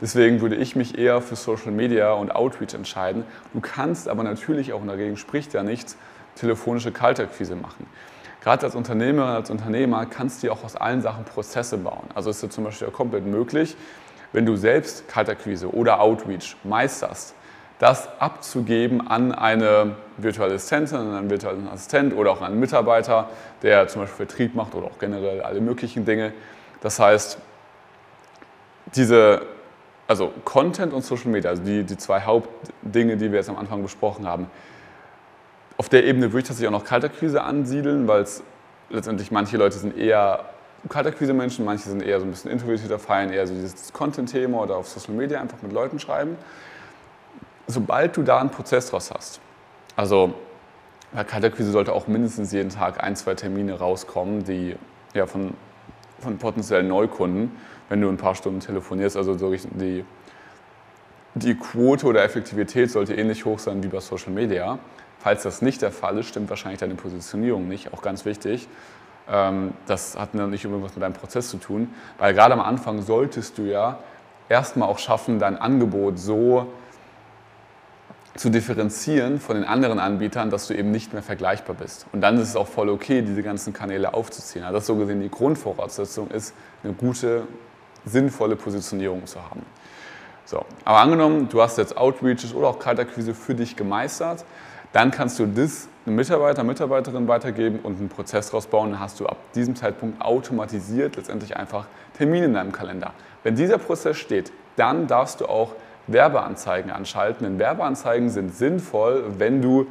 Deswegen 0.00 0.40
würde 0.40 0.54
ich 0.54 0.76
mich 0.76 0.96
eher 0.96 1.20
für 1.20 1.34
Social 1.34 1.72
Media 1.72 2.12
und 2.12 2.32
Outreach 2.32 2.74
entscheiden. 2.74 3.24
Du 3.52 3.58
kannst 3.58 4.08
aber 4.08 4.22
natürlich 4.22 4.72
auch, 4.72 4.82
und 4.82 4.86
dagegen 4.86 5.16
spricht 5.16 5.52
ja 5.52 5.64
nichts, 5.64 5.96
telefonische 6.36 6.92
Kaltakquise 6.92 7.56
machen. 7.56 7.86
Gerade 8.40 8.66
als 8.66 8.76
Unternehmerin, 8.76 9.30
als 9.30 9.50
Unternehmer 9.50 10.06
kannst 10.06 10.44
du 10.44 10.52
auch 10.52 10.62
aus 10.62 10.76
allen 10.76 11.00
Sachen 11.00 11.24
Prozesse 11.24 11.76
bauen. 11.76 12.04
Also 12.14 12.30
ist 12.30 12.40
ja 12.40 12.50
zum 12.50 12.62
Beispiel 12.62 12.86
auch 12.86 12.92
komplett 12.92 13.26
möglich, 13.26 13.74
wenn 14.34 14.44
du 14.44 14.56
selbst 14.56 15.08
Kaltakquise 15.08 15.72
oder 15.72 16.00
Outreach 16.00 16.56
meisterst, 16.64 17.34
das 17.78 18.08
abzugeben 18.20 19.06
an 19.06 19.32
eine 19.32 19.94
virtuelle 20.16 20.54
Assistentin, 20.54 20.98
an 20.98 21.14
einen 21.14 21.30
virtuellen 21.30 21.68
Assistent 21.68 22.14
oder 22.14 22.32
auch 22.32 22.40
an 22.40 22.52
einen 22.52 22.60
Mitarbeiter, 22.60 23.30
der 23.62 23.86
zum 23.86 24.02
Beispiel 24.02 24.26
Vertrieb 24.26 24.54
macht 24.56 24.74
oder 24.74 24.86
auch 24.86 24.98
generell 24.98 25.40
alle 25.40 25.60
möglichen 25.60 26.04
Dinge. 26.04 26.32
Das 26.80 26.98
heißt, 26.98 27.38
diese, 28.96 29.42
also 30.08 30.32
Content 30.44 30.92
und 30.92 31.04
Social 31.04 31.30
Media, 31.30 31.50
also 31.50 31.62
die, 31.62 31.84
die 31.84 31.96
zwei 31.96 32.20
Hauptdinge, 32.22 33.16
die 33.16 33.30
wir 33.30 33.38
jetzt 33.38 33.48
am 33.48 33.56
Anfang 33.56 33.82
besprochen 33.82 34.26
haben, 34.26 34.50
auf 35.76 35.88
der 35.88 36.04
Ebene 36.04 36.32
würde 36.32 36.38
ich 36.40 36.48
tatsächlich 36.48 36.68
auch 36.68 36.78
noch 36.80 36.84
Kaltakquise 36.84 37.42
ansiedeln, 37.42 38.08
weil 38.08 38.22
es 38.22 38.42
letztendlich 38.90 39.30
manche 39.30 39.56
Leute 39.58 39.78
sind 39.78 39.96
eher 39.96 40.44
Kaltakquise-Menschen, 40.88 41.64
manche 41.64 41.88
sind 41.88 42.02
eher 42.02 42.20
so 42.20 42.26
ein 42.26 42.30
bisschen 42.30 42.50
introvertierter, 42.50 42.98
feiern 42.98 43.30
eher 43.30 43.46
so 43.46 43.54
dieses 43.54 43.92
Content-Thema 43.92 44.62
oder 44.62 44.76
auf 44.76 44.88
Social 44.88 45.14
Media 45.14 45.40
einfach 45.40 45.62
mit 45.62 45.72
Leuten 45.72 45.98
schreiben. 45.98 46.36
Sobald 47.66 48.16
du 48.16 48.22
da 48.22 48.40
einen 48.40 48.50
Prozess 48.50 48.90
draus 48.90 49.10
hast, 49.10 49.40
also 49.96 50.34
bei 51.12 51.24
Kaltakquise 51.24 51.70
sollte 51.70 51.92
auch 51.92 52.06
mindestens 52.06 52.52
jeden 52.52 52.70
Tag 52.70 53.02
ein, 53.02 53.16
zwei 53.16 53.34
Termine 53.34 53.78
rauskommen, 53.78 54.44
die 54.44 54.76
ja, 55.14 55.26
von, 55.26 55.54
von 56.18 56.36
potenziellen 56.38 56.88
Neukunden, 56.88 57.52
wenn 57.88 58.00
du 58.00 58.08
ein 58.08 58.16
paar 58.16 58.34
Stunden 58.34 58.60
telefonierst, 58.60 59.16
also 59.16 59.38
so 59.38 59.54
die, 59.54 60.04
die 61.34 61.54
Quote 61.54 62.06
oder 62.06 62.24
Effektivität 62.24 62.90
sollte 62.90 63.14
ähnlich 63.14 63.44
hoch 63.44 63.58
sein 63.58 63.82
wie 63.82 63.88
bei 63.88 64.00
Social 64.00 64.32
Media. 64.32 64.78
Falls 65.20 65.44
das 65.44 65.62
nicht 65.62 65.80
der 65.80 65.92
Fall 65.92 66.18
ist, 66.18 66.26
stimmt 66.26 66.50
wahrscheinlich 66.50 66.80
deine 66.80 66.96
Positionierung 66.96 67.68
nicht, 67.68 67.94
auch 67.94 68.02
ganz 68.02 68.24
wichtig. 68.24 68.68
Ähm, 69.28 69.72
das 69.86 70.18
hat 70.18 70.34
nicht 70.34 70.64
irgendwas 70.64 70.94
mit 70.94 71.02
deinem 71.02 71.14
Prozess 71.14 71.48
zu 71.48 71.56
tun, 71.58 71.92
weil 72.18 72.34
gerade 72.34 72.54
am 72.54 72.60
Anfang 72.60 73.02
solltest 73.02 73.58
du 73.58 73.62
ja 73.62 73.98
erstmal 74.48 74.88
auch 74.88 74.98
schaffen, 74.98 75.38
dein 75.38 75.56
Angebot 75.56 76.18
so 76.18 76.66
zu 78.36 78.50
differenzieren 78.50 79.38
von 79.38 79.56
den 79.56 79.64
anderen 79.64 79.98
Anbietern, 79.98 80.50
dass 80.50 80.66
du 80.66 80.74
eben 80.74 80.90
nicht 80.90 81.12
mehr 81.12 81.22
vergleichbar 81.22 81.76
bist. 81.76 82.06
Und 82.12 82.20
dann 82.20 82.36
ist 82.36 82.48
es 82.48 82.56
auch 82.56 82.66
voll 82.66 82.88
okay, 82.88 83.22
diese 83.22 83.42
ganzen 83.42 83.72
Kanäle 83.72 84.12
aufzuziehen. 84.12 84.64
Also 84.64 84.78
das 84.78 84.86
so 84.86 84.96
gesehen 84.96 85.20
die 85.20 85.30
Grundvoraussetzung 85.30 86.30
ist, 86.30 86.52
eine 86.82 86.92
gute, 86.94 87.46
sinnvolle 88.04 88.56
Positionierung 88.56 89.26
zu 89.26 89.40
haben. 89.40 89.64
So, 90.44 90.64
aber 90.84 90.98
angenommen, 90.98 91.48
du 91.48 91.62
hast 91.62 91.78
jetzt 91.78 91.96
Outreaches 91.96 92.54
oder 92.54 92.68
auch 92.68 92.78
Kaltakquise 92.78 93.34
für 93.34 93.54
dich 93.54 93.76
gemeistert, 93.76 94.44
dann 94.94 95.10
kannst 95.10 95.40
du 95.40 95.46
das 95.46 95.88
einem 96.06 96.14
Mitarbeiter, 96.14 96.62
Mitarbeiterin 96.62 97.26
weitergeben 97.26 97.80
und 97.82 97.98
einen 97.98 98.08
Prozess 98.08 98.46
daraus 98.46 98.68
bauen. 98.68 98.92
Dann 98.92 99.00
hast 99.00 99.18
du 99.18 99.26
ab 99.26 99.38
diesem 99.52 99.74
Zeitpunkt 99.74 100.22
automatisiert 100.22 101.16
letztendlich 101.16 101.56
einfach 101.56 101.86
Termine 102.16 102.46
in 102.46 102.54
deinem 102.54 102.70
Kalender. 102.70 103.12
Wenn 103.42 103.56
dieser 103.56 103.78
Prozess 103.78 104.16
steht, 104.18 104.52
dann 104.76 105.08
darfst 105.08 105.40
du 105.40 105.46
auch 105.46 105.72
Werbeanzeigen 106.06 106.92
anschalten. 106.92 107.44
Denn 107.44 107.58
Werbeanzeigen 107.58 108.30
sind 108.30 108.54
sinnvoll, 108.54 109.24
wenn 109.38 109.60
du, 109.60 109.88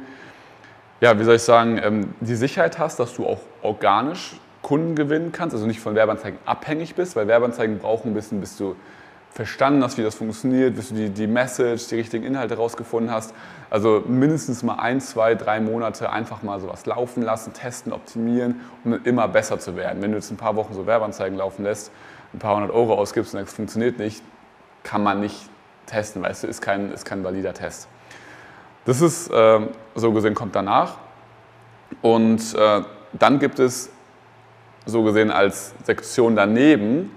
ja, 1.02 1.18
wie 1.18 1.24
soll 1.24 1.34
ich 1.34 1.42
sagen, 1.42 1.78
ähm, 1.82 2.14
die 2.20 2.36
Sicherheit 2.36 2.78
hast, 2.78 2.98
dass 2.98 3.14
du 3.14 3.26
auch 3.26 3.40
organisch 3.60 4.40
Kunden 4.62 4.94
gewinnen 4.94 5.32
kannst, 5.32 5.54
also 5.54 5.66
nicht 5.66 5.80
von 5.80 5.94
Werbeanzeigen 5.94 6.38
abhängig 6.46 6.94
bist, 6.94 7.14
weil 7.14 7.28
Werbeanzeigen 7.28 7.78
brauchen 7.78 8.12
ein 8.12 8.14
bisschen, 8.14 8.40
bis 8.40 8.56
du 8.56 8.74
verstanden 9.34 9.82
hast, 9.82 9.98
wie 9.98 10.04
das 10.04 10.14
funktioniert, 10.14 10.76
bis 10.76 10.90
du 10.90 10.94
die, 10.94 11.10
die 11.10 11.26
Message, 11.26 11.88
die 11.88 11.96
richtigen 11.96 12.24
Inhalte 12.24 12.54
rausgefunden 12.54 13.12
hast. 13.12 13.34
Also 13.68 14.04
mindestens 14.06 14.62
mal 14.62 14.76
ein, 14.76 15.00
zwei, 15.00 15.34
drei 15.34 15.60
Monate 15.60 16.10
einfach 16.10 16.44
mal 16.44 16.60
sowas 16.60 16.86
laufen 16.86 17.20
lassen, 17.20 17.52
testen, 17.52 17.92
optimieren, 17.92 18.60
um 18.84 19.04
immer 19.04 19.26
besser 19.26 19.58
zu 19.58 19.74
werden. 19.74 20.00
Wenn 20.00 20.12
du 20.12 20.18
jetzt 20.18 20.30
ein 20.30 20.36
paar 20.36 20.54
Wochen 20.54 20.72
so 20.72 20.86
Werbeanzeigen 20.86 21.36
laufen 21.36 21.64
lässt, 21.64 21.90
ein 22.32 22.38
paar 22.38 22.54
hundert 22.54 22.70
Euro 22.70 22.94
ausgibst 22.94 23.34
und 23.34 23.40
das 23.40 23.52
funktioniert 23.52 23.98
nicht, 23.98 24.22
kann 24.84 25.02
man 25.02 25.20
nicht 25.20 25.48
testen, 25.86 26.22
weil 26.22 26.30
es 26.30 26.44
ist 26.44 26.62
kein, 26.62 26.92
ist 26.92 27.04
kein 27.04 27.24
valider 27.24 27.54
Test. 27.54 27.88
Das 28.84 29.00
ist, 29.00 29.30
äh, 29.32 29.60
so 29.96 30.12
gesehen, 30.12 30.34
kommt 30.34 30.54
danach. 30.54 30.98
Und 32.02 32.54
äh, 32.54 32.82
dann 33.12 33.40
gibt 33.40 33.58
es, 33.58 33.90
so 34.86 35.02
gesehen, 35.02 35.30
als 35.30 35.74
Sektion 35.84 36.36
daneben 36.36 37.10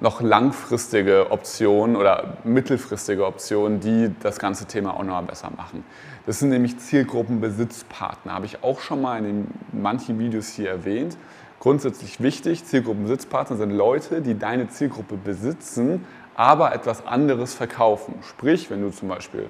noch 0.00 0.22
langfristige 0.22 1.30
Optionen 1.30 1.96
oder 1.96 2.38
mittelfristige 2.44 3.26
Optionen, 3.26 3.80
die 3.80 4.10
das 4.20 4.38
ganze 4.38 4.66
Thema 4.66 4.94
auch 4.94 5.04
noch 5.04 5.22
besser 5.22 5.50
machen. 5.56 5.84
Das 6.26 6.38
sind 6.38 6.48
nämlich 6.48 6.78
Zielgruppenbesitzpartner, 6.78 8.32
habe 8.32 8.46
ich 8.46 8.64
auch 8.64 8.80
schon 8.80 9.02
mal 9.02 9.18
in 9.18 9.24
den, 9.24 9.46
manchen 9.72 10.18
Videos 10.18 10.48
hier 10.48 10.70
erwähnt. 10.70 11.16
Grundsätzlich 11.58 12.22
wichtig, 12.22 12.64
Zielgruppenbesitzpartner 12.64 13.56
sind 13.56 13.70
Leute, 13.70 14.22
die 14.22 14.38
deine 14.38 14.68
Zielgruppe 14.68 15.16
besitzen, 15.16 16.06
aber 16.34 16.74
etwas 16.74 17.06
anderes 17.06 17.52
verkaufen. 17.52 18.14
Sprich, 18.22 18.70
wenn 18.70 18.80
du 18.80 18.90
zum 18.90 19.08
Beispiel 19.08 19.46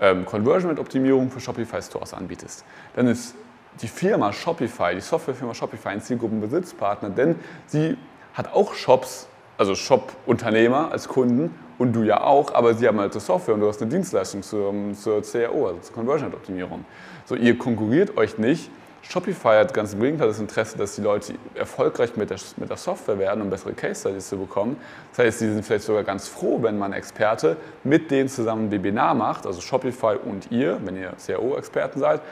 ähm, 0.00 0.24
Conversion-Optimierung 0.24 1.30
für 1.30 1.40
Shopify-Stores 1.40 2.14
anbietest, 2.14 2.64
dann 2.96 3.06
ist 3.06 3.34
die 3.82 3.88
Firma 3.88 4.32
Shopify, 4.32 4.94
die 4.94 5.02
Softwarefirma 5.02 5.52
Shopify 5.52 5.88
ein 5.88 6.00
Zielgruppenbesitzpartner, 6.00 7.10
denn 7.10 7.36
sie 7.66 7.98
hat 8.32 8.54
auch 8.54 8.72
Shops, 8.74 9.28
also 9.58 9.74
Shop-Unternehmer 9.74 10.90
als 10.92 11.08
Kunden 11.08 11.54
und 11.78 11.92
du 11.92 12.02
ja 12.02 12.22
auch, 12.22 12.54
aber 12.54 12.74
sie 12.74 12.86
haben 12.86 13.00
halt 13.00 13.12
eine 13.12 13.20
Software 13.20 13.54
und 13.54 13.60
du 13.60 13.68
hast 13.68 13.80
eine 13.82 13.90
Dienstleistung 13.90 14.42
zur, 14.42 14.72
zur 14.94 15.22
CRO, 15.22 15.68
also 15.68 15.80
zur 15.80 15.94
Conversion-Optimierung. 15.94 16.84
So, 17.24 17.34
ihr 17.34 17.58
konkurriert 17.58 18.16
euch 18.16 18.38
nicht, 18.38 18.70
Shopify 19.08 19.58
hat 19.58 19.74
ganz 19.74 19.92
im 19.92 20.00
Gegenteil 20.00 20.28
das 20.28 20.40
Interesse, 20.40 20.78
dass 20.78 20.94
die 20.94 21.02
Leute 21.02 21.34
erfolgreich 21.54 22.16
mit 22.16 22.30
der, 22.30 22.38
mit 22.56 22.70
der 22.70 22.76
Software 22.76 23.18
werden, 23.18 23.42
um 23.42 23.50
bessere 23.50 23.74
Case 23.74 24.00
Studies 24.00 24.28
zu 24.28 24.38
bekommen. 24.38 24.76
Das 25.10 25.26
heißt, 25.26 25.38
sie 25.40 25.52
sind 25.52 25.64
vielleicht 25.64 25.84
sogar 25.84 26.04
ganz 26.04 26.26
froh, 26.26 26.58
wenn 26.62 26.78
man 26.78 26.92
Experte 26.92 27.56
mit 27.84 28.10
denen 28.10 28.28
zusammen 28.28 28.66
ein 28.66 28.70
Webinar 28.70 29.14
macht, 29.14 29.46
also 29.46 29.60
Shopify 29.60 30.16
und 30.24 30.50
ihr, 30.50 30.80
wenn 30.84 30.96
ihr 30.96 31.12
CRO-Experten 31.24 32.00
seid. 32.00 32.22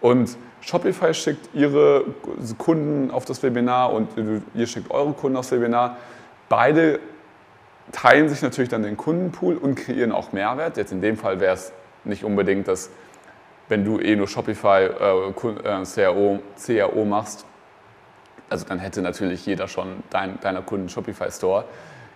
Und 0.00 0.36
Shopify 0.62 1.12
schickt 1.14 1.50
ihre 1.54 2.04
Kunden 2.58 3.10
auf 3.10 3.24
das 3.24 3.42
Webinar 3.42 3.92
und 3.92 4.08
ihr 4.54 4.66
schickt 4.66 4.90
eure 4.90 5.12
Kunden 5.12 5.36
aufs 5.36 5.52
Webinar. 5.52 5.98
Beide 6.52 7.00
teilen 7.92 8.28
sich 8.28 8.42
natürlich 8.42 8.68
dann 8.68 8.82
den 8.82 8.98
Kundenpool 8.98 9.56
und 9.56 9.74
kreieren 9.74 10.12
auch 10.12 10.32
Mehrwert. 10.32 10.76
Jetzt 10.76 10.92
in 10.92 11.00
dem 11.00 11.16
Fall 11.16 11.40
wäre 11.40 11.54
es 11.54 11.72
nicht 12.04 12.24
unbedingt 12.24 12.68
das 12.68 12.90
wenn 13.72 13.86
du 13.86 13.98
eh 14.00 14.16
nur 14.16 14.28
Shopify 14.28 14.84
äh, 14.84 15.28
äh 15.30 15.84
CRO, 15.84 16.40
CRO 16.62 17.04
machst, 17.06 17.46
also 18.50 18.66
dann 18.66 18.78
hätte 18.78 19.00
natürlich 19.00 19.46
jeder 19.46 19.66
schon 19.66 20.02
dein, 20.10 20.38
deiner 20.40 20.60
Kunden 20.60 20.90
Shopify 20.90 21.30
Store. 21.30 21.64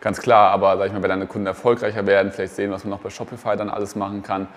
Ganz 0.03 0.21
klar, 0.21 0.51
aber 0.51 0.77
sag 0.77 0.89
ich 0.89 0.93
mal, 0.93 1.03
wenn 1.03 1.09
deine 1.09 1.27
Kunden 1.27 1.47
erfolgreicher 1.47 2.07
werden, 2.07 2.31
vielleicht 2.31 2.57
sehen, 2.57 2.71
was 2.71 2.85
man 2.85 2.91
noch 2.91 3.01
bei 3.01 3.09
Shopify 3.09 3.57
dann 3.57 3.71
alles 3.71 3.97
machen 3.97 4.23
kann, 4.23 4.49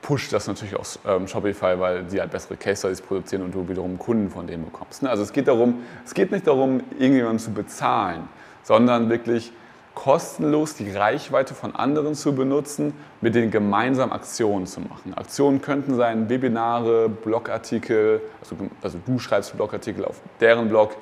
pusht 0.00 0.32
das 0.32 0.46
natürlich 0.46 0.74
auch 0.74 0.86
ähm, 1.06 1.28
Shopify, 1.28 1.78
weil 1.78 2.04
die 2.04 2.18
halt 2.18 2.30
bessere 2.30 2.56
Case 2.56 2.78
Studies 2.78 3.02
produzieren 3.02 3.42
und 3.42 3.54
du 3.54 3.68
wiederum 3.68 3.98
Kunden 3.98 4.30
von 4.30 4.46
denen 4.46 4.64
bekommst. 4.64 5.02
Ne? 5.02 5.10
Also 5.10 5.22
es 5.22 5.34
geht 5.34 5.48
darum, 5.48 5.82
es 6.06 6.14
geht 6.14 6.32
nicht 6.32 6.46
darum, 6.46 6.80
irgendjemanden 6.98 7.40
zu 7.40 7.52
bezahlen, 7.52 8.26
sondern 8.62 9.10
wirklich 9.10 9.52
kostenlos 9.94 10.74
die 10.74 10.90
Reichweite 10.90 11.54
von 11.54 11.76
anderen 11.76 12.14
zu 12.14 12.34
benutzen, 12.34 12.94
mit 13.20 13.34
denen 13.34 13.50
gemeinsam 13.50 14.12
Aktionen 14.12 14.66
zu 14.66 14.80
machen. 14.80 15.14
Aktionen 15.14 15.60
könnten 15.60 15.94
sein 15.94 16.28
Webinare, 16.30 17.08
Blogartikel, 17.08 18.22
also, 18.40 18.56
also 18.80 18.98
du 19.04 19.18
schreibst 19.18 19.54
Blogartikel 19.56 20.04
auf 20.04 20.20
deren 20.40 20.68
Blog 20.68 20.96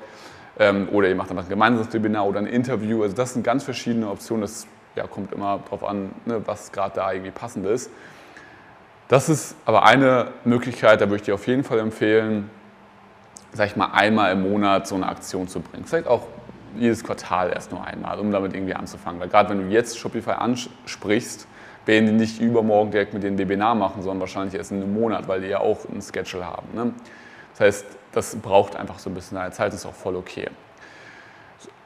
ähm, 0.59 0.89
oder 0.91 1.07
ihr 1.07 1.15
macht 1.15 1.31
einfach 1.31 1.43
ein 1.43 1.49
gemeinsames 1.49 1.93
Webinar 1.93 2.27
oder 2.27 2.39
ein 2.39 2.47
Interview. 2.47 3.03
Also 3.03 3.15
das 3.15 3.33
sind 3.33 3.43
ganz 3.43 3.63
verschiedene 3.63 4.09
Optionen. 4.09 4.41
Das 4.41 4.67
ja, 4.95 5.07
kommt 5.07 5.31
immer 5.31 5.59
darauf 5.63 5.83
an, 5.83 6.11
ne, 6.25 6.41
was 6.45 6.71
gerade 6.71 6.95
da 6.95 7.11
irgendwie 7.11 7.31
passend 7.31 7.65
ist. 7.65 7.89
Das 9.07 9.29
ist 9.29 9.55
aber 9.65 9.83
eine 9.83 10.27
Möglichkeit, 10.45 11.01
da 11.01 11.05
würde 11.05 11.17
ich 11.17 11.23
dir 11.23 11.33
auf 11.33 11.47
jeden 11.47 11.63
Fall 11.63 11.79
empfehlen, 11.79 12.49
sag 13.53 13.67
ich 13.67 13.75
mal, 13.75 13.91
einmal 13.91 14.31
im 14.31 14.49
Monat 14.49 14.87
so 14.87 14.95
eine 14.95 15.07
Aktion 15.07 15.47
zu 15.47 15.59
bringen. 15.59 15.85
Vielleicht 15.85 16.07
auch 16.07 16.27
jedes 16.77 17.03
Quartal 17.03 17.51
erst 17.53 17.71
nur 17.71 17.85
einmal, 17.85 18.19
um 18.19 18.31
damit 18.31 18.53
irgendwie 18.53 18.73
anzufangen. 18.73 19.19
Weil 19.19 19.29
gerade 19.29 19.49
wenn 19.49 19.69
du 19.69 19.73
jetzt 19.73 19.97
Shopify 19.97 20.31
ansprichst, 20.31 21.47
werden 21.85 22.07
die 22.07 22.13
nicht 22.13 22.39
übermorgen 22.39 22.91
direkt 22.91 23.13
mit 23.13 23.23
dem 23.23 23.37
Webinar 23.37 23.75
machen, 23.75 24.01
sondern 24.01 24.19
wahrscheinlich 24.19 24.55
erst 24.55 24.71
in 24.71 24.81
einem 24.81 24.93
Monat, 24.93 25.27
weil 25.27 25.41
die 25.41 25.47
ja 25.47 25.59
auch 25.59 25.79
ein 25.89 26.01
Schedule 26.01 26.45
haben. 26.45 26.67
Ne? 26.73 26.93
Das 27.53 27.61
heißt, 27.61 27.85
das 28.11 28.35
braucht 28.35 28.75
einfach 28.75 28.99
so 28.99 29.09
ein 29.09 29.13
bisschen 29.13 29.37
deine 29.37 29.51
Zeit, 29.51 29.73
ist 29.73 29.85
auch 29.85 29.93
voll 29.93 30.15
okay. 30.15 30.49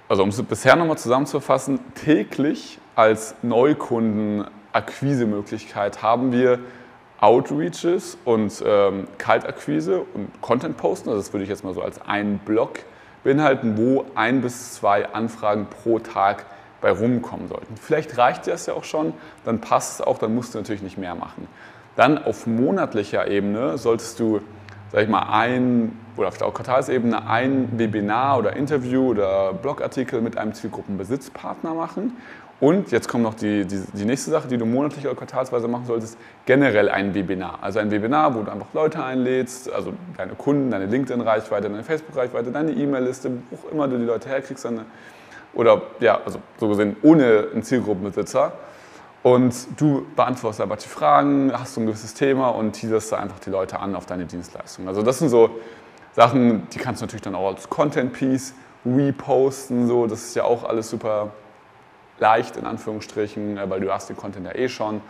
Also 0.07 0.23
um 0.23 0.29
es 0.29 0.41
bisher 0.43 0.75
nochmal 0.75 0.97
zusammenzufassen, 0.97 1.79
täglich 1.95 2.79
als 2.95 3.35
Neukunden-Akquise-Möglichkeit 3.41 6.03
haben 6.03 6.31
wir 6.31 6.59
Outreaches 7.19 8.17
und 8.25 8.63
ähm, 8.65 9.07
Kaltakquise 9.17 10.05
und 10.13 10.41
Content 10.41 10.77
posten. 10.77 11.09
Also 11.09 11.21
das 11.21 11.33
würde 11.33 11.43
ich 11.43 11.49
jetzt 11.49 11.63
mal 11.63 11.73
so 11.73 11.81
als 11.81 11.99
einen 12.01 12.37
Block 12.39 12.79
beinhalten, 13.25 13.77
wo 13.77 14.05
ein 14.15 14.41
bis 14.41 14.75
zwei 14.75 15.09
Anfragen 15.09 15.67
pro 15.67 15.99
Tag 15.99 16.45
bei 16.79 16.91
rumkommen 16.91 17.49
sollten. 17.49 17.75
Vielleicht 17.75 18.17
reicht 18.17 18.45
dir 18.45 18.51
das 18.51 18.67
ja 18.67 18.75
auch 18.75 18.83
schon, 18.83 19.13
dann 19.43 19.59
passt 19.59 19.99
es 19.99 20.05
auch, 20.05 20.17
dann 20.19 20.33
musst 20.33 20.53
du 20.53 20.59
natürlich 20.59 20.83
nicht 20.83 20.97
mehr 20.97 21.15
machen. 21.15 21.47
Dann 21.95 22.23
auf 22.23 22.45
monatlicher 22.45 23.27
Ebene 23.27 23.77
solltest 23.77 24.19
du, 24.19 24.41
sag 24.91 25.01
ich 25.01 25.09
mal, 25.09 25.27
ein 25.31 25.97
oder 26.15 26.27
auf 26.27 26.37
der 26.37 26.49
Quartalsebene 26.49 27.27
ein 27.27 27.69
Webinar 27.77 28.37
oder 28.37 28.55
Interview 28.55 29.09
oder 29.09 29.53
Blogartikel 29.53 30.21
mit 30.21 30.37
einem 30.37 30.53
Zielgruppenbesitzpartner 30.53 31.73
machen 31.73 32.13
Und 32.61 32.91
jetzt 32.91 33.09
kommt 33.09 33.23
noch 33.23 33.33
die, 33.33 33.65
die, 33.65 33.83
die, 33.93 34.05
nächste 34.05 34.31
Sache, 34.31 34.47
die 34.47 34.57
du 34.57 34.65
monatlich 34.65 35.05
oder 35.05 35.15
quartalsweise 35.15 35.67
machen 35.67 35.85
solltest, 35.85 36.17
generell 36.45 36.89
ein 36.89 37.13
Webinar. 37.13 37.59
Also 37.61 37.79
ein 37.79 37.91
Webinar, 37.91 38.33
wo 38.33 38.43
du 38.43 38.51
einfach 38.51 38.73
Leute 38.73 39.03
einlädst, 39.03 39.71
also 39.71 39.93
deine 40.15 40.35
Kunden, 40.35 40.71
deine 40.71 40.85
LinkedIn-Reichweite, 40.85 41.69
deine 41.69 41.83
Facebook-Reichweite, 41.83 42.51
deine 42.51 42.71
E-Mail-Liste, 42.71 43.31
wo 43.49 43.57
auch 43.57 43.71
immer 43.71 43.87
du 43.89 43.97
die 43.97 44.05
Leute 44.05 44.29
herkriegst, 44.29 44.63
deine, 44.63 44.85
oder 45.53 45.81
ja, 45.99 46.21
also 46.23 46.39
so 46.57 46.69
gesehen 46.69 46.95
ohne 47.01 47.47
einen 47.51 47.63
Zielgruppenbesitzer. 47.63 48.53
Und 49.21 49.53
du 49.77 50.05
beantwortest 50.15 50.61
einfach 50.61 50.77
die 50.77 50.87
Fragen, 50.87 51.51
hast 51.51 51.73
so 51.73 51.81
ein 51.81 51.87
gewisses 51.87 52.13
Thema 52.13 52.49
und 52.49 52.73
teaserst 52.73 53.11
da 53.11 53.17
einfach 53.17 53.39
die 53.39 53.49
Leute 53.49 53.79
an 53.79 53.95
auf 53.95 54.05
deine 54.05 54.25
Dienstleistung. 54.25 54.87
Also 54.87 55.01
das 55.01 55.19
sind 55.19 55.29
so 55.29 55.49
Sachen, 56.13 56.69
die 56.69 56.77
kannst 56.77 57.01
du 57.01 57.05
natürlich 57.05 57.23
dann 57.23 57.35
auch 57.35 57.47
als 57.47 57.69
Content-Piece 57.69 58.53
reposten, 58.85 59.87
so, 59.87 60.07
das 60.07 60.25
ist 60.25 60.35
ja 60.35 60.43
auch 60.43 60.63
alles 60.63 60.89
super 60.89 61.31
leicht 62.19 62.57
in 62.57 62.65
Anführungsstrichen, 62.65 63.57
äh, 63.57 63.69
weil 63.69 63.81
du 63.81 63.91
hast 63.91 64.09
den 64.09 64.17
Content 64.17 64.45
ja 64.45 64.55
eh 64.55 64.69
schon. 64.69 65.01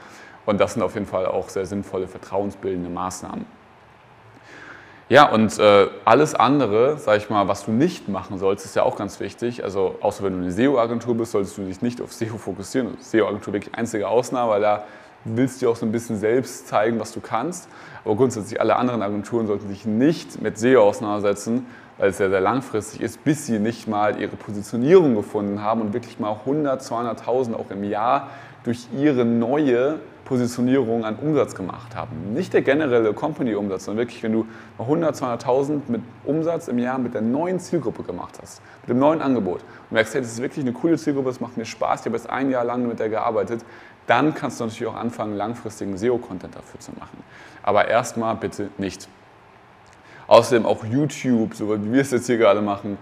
Und 0.46 0.60
das 0.60 0.74
sind 0.74 0.84
auf 0.84 0.94
jeden 0.94 1.08
Fall 1.08 1.26
auch 1.26 1.50
sehr 1.50 1.66
sinnvolle, 1.66 2.08
vertrauensbildende 2.08 2.90
Maßnahmen. 2.90 3.46
Ja, 5.08 5.30
und 5.30 5.60
äh, 5.60 5.88
alles 6.04 6.34
andere, 6.34 6.98
sag 6.98 7.18
ich 7.18 7.30
mal, 7.30 7.48
was 7.48 7.66
du 7.66 7.72
nicht 7.72 8.10
machen 8.10 8.40
sollst, 8.40 8.66
ist 8.66 8.76
ja 8.76 8.82
auch 8.82 8.96
ganz 8.96 9.20
wichtig. 9.20 9.64
Also, 9.64 9.98
außer 10.02 10.24
wenn 10.24 10.34
du 10.34 10.40
eine 10.40 10.52
SEO-Agentur 10.52 11.16
bist, 11.16 11.34
solltest 11.34 11.58
du 11.60 11.64
dich 11.64 11.84
nicht 11.84 12.02
auf 12.02 12.12
SEO 12.12 12.38
fokussieren. 12.38 12.98
SEO-Agentur 13.00 13.54
wirklich 13.54 13.76
einzige 13.76 14.08
Ausnahme, 14.08 14.52
weil 14.52 14.62
da 14.62 14.86
willst 15.24 15.62
du 15.62 15.70
auch 15.70 15.76
so 15.76 15.86
ein 15.86 15.92
bisschen 15.92 16.18
selbst 16.18 16.68
zeigen, 16.68 17.00
was 17.00 17.12
du 17.12 17.20
kannst. 17.20 17.70
Aber 18.04 18.16
grundsätzlich 18.16 18.60
alle 18.60 18.78
anderen 18.78 19.04
Agenturen 19.04 19.46
sollten 19.46 19.68
sich 19.68 19.86
nicht 19.86 20.42
mit 20.42 20.58
SEO 20.58 20.82
auseinandersetzen, 20.82 21.68
weil 21.98 22.10
es 22.10 22.20
ja 22.20 22.30
sehr 22.30 22.42
langfristig 22.42 23.02
ist, 23.02 23.24
bis 23.24 23.46
sie 23.46 23.60
nicht 23.60 23.88
mal 23.88 24.20
ihre 24.20 24.36
Positionierung 24.36 25.16
gefunden 25.16 25.62
haben 25.62 25.82
und 25.82 25.94
wirklich 25.94 26.20
mal 26.20 26.32
100, 26.32 26.82
200.000 26.82 27.54
auch 27.54 27.72
im 27.72 27.84
Jahr 27.84 28.30
durch 28.64 28.88
ihre 28.98 29.26
neue 29.26 30.00
Positionierung 30.26 31.06
an 31.06 31.16
Umsatz 31.18 31.54
gemacht 31.54 31.96
haben. 31.96 32.34
Nicht 32.34 32.52
der 32.54 32.64
generelle 32.64 33.14
Company-Umsatz, 33.14 33.86
sondern 33.86 34.08
wirklich, 34.08 34.24
wenn 34.24 34.34
du 34.34 34.48
100, 34.80 35.16
200.000 35.16 35.82
mit 35.88 36.02
Umsatz 36.26 36.68
im 36.68 36.80
Jahr 36.80 36.98
mit 36.98 37.14
der 37.14 37.22
neuen 37.22 37.60
Zielgruppe 37.60 38.04
gemacht 38.04 38.40
hast, 38.42 38.62
mit 38.82 38.90
dem 38.90 39.00
neuen 39.00 39.22
Angebot 39.22 39.62
und 39.62 39.92
merkst, 39.92 40.16
hey, 40.16 40.22
das 40.22 40.32
ist 40.32 40.42
wirklich 40.42 40.66
eine 40.66 40.74
coole 40.74 40.98
Zielgruppe, 40.98 41.30
das 41.30 41.40
macht 41.40 41.58
mir 41.58 41.66
Spaß, 41.66 42.02
ich 42.02 42.06
habe 42.08 42.18
jetzt 42.18 42.30
ein 42.30 42.50
Jahr 42.50 42.66
lang 42.66 42.88
mit 42.88 43.00
der 43.00 43.10
gearbeitet, 43.10 43.64
dann 44.08 44.34
kannst 44.34 44.60
du 44.60 44.66
natürlich 44.66 44.88
auch 44.88 44.96
anfangen, 44.96 45.36
langfristigen 45.36 45.98
SEO-Content 45.98 46.56
dafür 46.56 46.80
zu 46.80 46.92
machen. 47.00 47.24
Aber 47.64 47.88
erstmal 47.88 48.36
bitte 48.36 48.70
nicht. 48.78 49.08
Außerdem 50.28 50.66
auch 50.66 50.84
YouTube, 50.86 51.54
so 51.54 51.70
wie 51.84 51.94
wir 51.94 52.02
es 52.02 52.12
jetzt 52.12 52.26
hier 52.26 52.38
gerade 52.38 52.62
machen, 52.62 52.98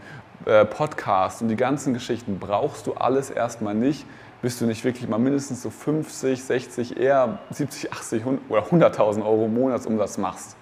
äh, 0.45 0.65
Podcasts 0.65 1.41
und 1.41 1.47
die 1.47 1.55
ganzen 1.55 1.93
Geschichten 1.93 2.37
brauchst 2.39 2.87
du 2.87 2.93
alles 2.93 3.29
erstmal 3.29 3.75
nicht, 3.75 4.05
bis 4.41 4.59
du 4.59 4.65
nicht 4.65 4.83
wirklich 4.83 5.07
mal 5.07 5.19
mindestens 5.19 5.61
so 5.61 5.69
50, 5.69 6.43
60, 6.43 6.99
eher 6.99 7.39
70, 7.49 7.93
80 7.93 8.23
oder 8.49 8.63
100.000 8.63 9.23
Euro 9.23 9.47
Monatsumsatz 9.47 10.17
machst. 10.17 10.57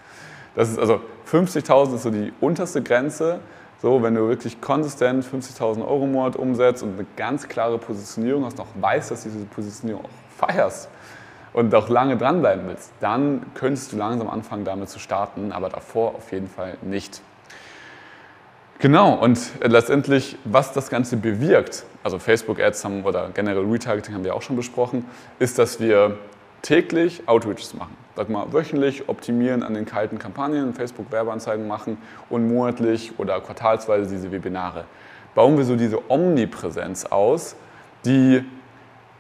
Das 0.56 0.70
ist 0.70 0.78
also 0.78 1.02
50.000 1.32 1.96
ist 1.96 2.04
so 2.04 2.12
die 2.12 2.32
unterste 2.42 2.84
Grenze. 2.84 3.40
So, 3.82 4.04
wenn 4.04 4.14
du 4.14 4.28
wirklich 4.28 4.62
konsistent 4.62 5.26
50.000 5.26 5.82
Euro 5.82 6.04
im 6.04 6.12
Monat 6.12 6.36
umsetzt 6.36 6.84
und 6.84 6.94
eine 6.94 7.08
ganz 7.16 7.48
klare 7.48 7.80
Positionierung 7.80 8.46
hast, 8.46 8.60
auch 8.60 8.68
weißt, 8.80 9.10
dass 9.10 9.24
diese 9.24 9.40
Positionierung 9.46 10.06
auch 10.06 10.48
feierst, 10.48 10.90
und 11.54 11.74
auch 11.76 11.90
lange 11.90 12.18
dranbleiben 12.18 12.68
willst, 12.68 12.92
dann 13.00 13.46
könntest 13.54 13.92
du 13.92 13.98
langsam 13.98 14.30
anfangen, 14.30 14.66
damit 14.66 14.90
zu 14.90 15.00
starten, 15.00 15.52
aber 15.52 15.70
davor 15.70 16.16
auf 16.16 16.32
jeden 16.32 16.48
Fall 16.48 16.78
nicht. 16.82 17.22
Genau, 18.80 19.14
und 19.14 19.40
letztendlich, 19.62 20.38
was 20.44 20.74
das 20.74 20.90
Ganze 20.90 21.18
bewirkt, 21.18 21.86
also 22.04 22.18
Facebook-Ads 22.18 22.84
haben 22.84 23.04
oder 23.04 23.30
generell 23.32 23.66
Retargeting 23.66 24.16
haben 24.16 24.24
wir 24.24 24.36
auch 24.36 24.42
schon 24.42 24.56
besprochen, 24.56 25.06
ist, 25.38 25.60
dass 25.60 25.80
wir 25.80 26.18
täglich 26.64 27.28
Outreaches 27.28 27.76
machen. 27.76 27.96
Sag 28.16 28.30
mal, 28.30 28.52
wöchentlich 28.52 29.08
optimieren 29.08 29.64
an 29.64 29.74
den 29.74 29.86
kalten 29.86 30.20
Kampagnen, 30.20 30.74
Facebook-Werbeanzeigen 30.74 31.68
machen 31.68 31.98
und 32.30 32.48
monatlich 32.48 33.14
oder 33.20 33.40
quartalsweise 33.40 34.10
diese 34.10 34.32
Webinare. 34.32 34.86
Bauen 35.36 35.58
wir 35.58 35.64
so 35.64 35.76
diese 35.76 36.00
Omnipräsenz 36.10 37.06
aus, 37.06 37.56
die 38.04 38.44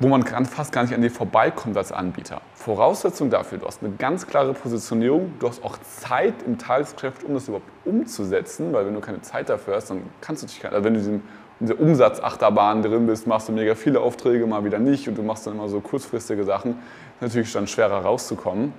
wo 0.01 0.07
man 0.07 0.25
fast 0.25 0.71
gar 0.71 0.81
nicht 0.81 0.95
an 0.95 1.01
dir 1.01 1.11
vorbeikommt 1.11 1.77
als 1.77 1.91
Anbieter. 1.91 2.41
Voraussetzung 2.55 3.29
dafür, 3.29 3.59
du 3.59 3.67
hast 3.67 3.83
eine 3.83 3.93
ganz 3.95 4.25
klare 4.25 4.53
Positionierung, 4.53 5.33
du 5.39 5.47
hast 5.47 5.63
auch 5.63 5.77
Zeit 5.77 6.33
im 6.43 6.57
Tagesgeschäft, 6.57 7.23
um 7.23 7.35
das 7.35 7.47
überhaupt 7.47 7.69
umzusetzen, 7.85 8.73
weil 8.73 8.87
wenn 8.87 8.95
du 8.95 8.99
keine 8.99 9.21
Zeit 9.21 9.49
dafür 9.49 9.75
hast, 9.75 9.91
dann 9.91 10.01
kannst 10.19 10.41
du 10.41 10.47
dich, 10.47 10.65
also 10.65 10.83
wenn 10.83 10.95
du 10.95 10.99
in 10.99 11.21
dieser 11.59 11.79
Umsatzachterbahn 11.79 12.81
drin 12.81 13.05
bist, 13.05 13.27
machst 13.27 13.47
du 13.47 13.51
mega 13.51 13.75
viele 13.75 13.99
Aufträge, 13.99 14.47
mal 14.47 14.65
wieder 14.65 14.79
nicht 14.79 15.07
und 15.07 15.19
du 15.19 15.21
machst 15.21 15.45
dann 15.45 15.53
immer 15.53 15.69
so 15.69 15.79
kurzfristige 15.79 16.43
Sachen, 16.45 16.71
ist 16.71 17.21
natürlich 17.21 17.53
dann 17.53 17.67
schwerer 17.67 18.01
rauszukommen. 18.01 18.73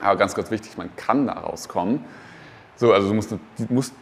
Aber 0.00 0.16
ganz, 0.16 0.34
ganz 0.34 0.52
wichtig, 0.52 0.76
man 0.76 0.94
kann 0.94 1.26
da 1.26 1.32
rauskommen. 1.32 2.04
So, 2.76 2.92
also 2.92 3.08
du 3.08 3.14
musst, 3.14 3.34
musst 3.68 3.94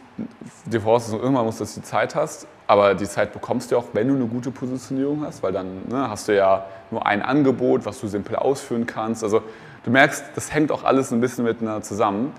die 0.65 0.79
Voraussetzung 0.79 1.21
irgendwann 1.21 1.45
muss, 1.45 1.57
dass 1.57 1.73
du 1.73 1.79
die 1.79 1.85
Zeit 1.87 2.13
hast, 2.13 2.47
aber 2.67 2.95
die 2.95 3.05
Zeit 3.05 3.33
bekommst 3.33 3.71
du 3.71 3.77
auch, 3.77 3.85
wenn 3.93 4.07
du 4.07 4.15
eine 4.15 4.25
gute 4.25 4.51
Positionierung 4.51 5.23
hast, 5.25 5.43
weil 5.43 5.51
dann 5.51 5.87
ne, 5.87 6.09
hast 6.09 6.27
du 6.27 6.35
ja 6.35 6.65
nur 6.91 7.05
ein 7.05 7.21
Angebot, 7.21 7.85
was 7.85 7.99
du 8.01 8.07
simpel 8.07 8.35
ausführen 8.35 8.85
kannst. 8.85 9.23
Also 9.23 9.43
du 9.83 9.91
merkst, 9.91 10.25
das 10.35 10.53
hängt 10.53 10.71
auch 10.71 10.83
alles 10.83 11.11
ein 11.11 11.21
bisschen 11.21 11.45
miteinander 11.45 11.81
zusammen. 11.81 12.33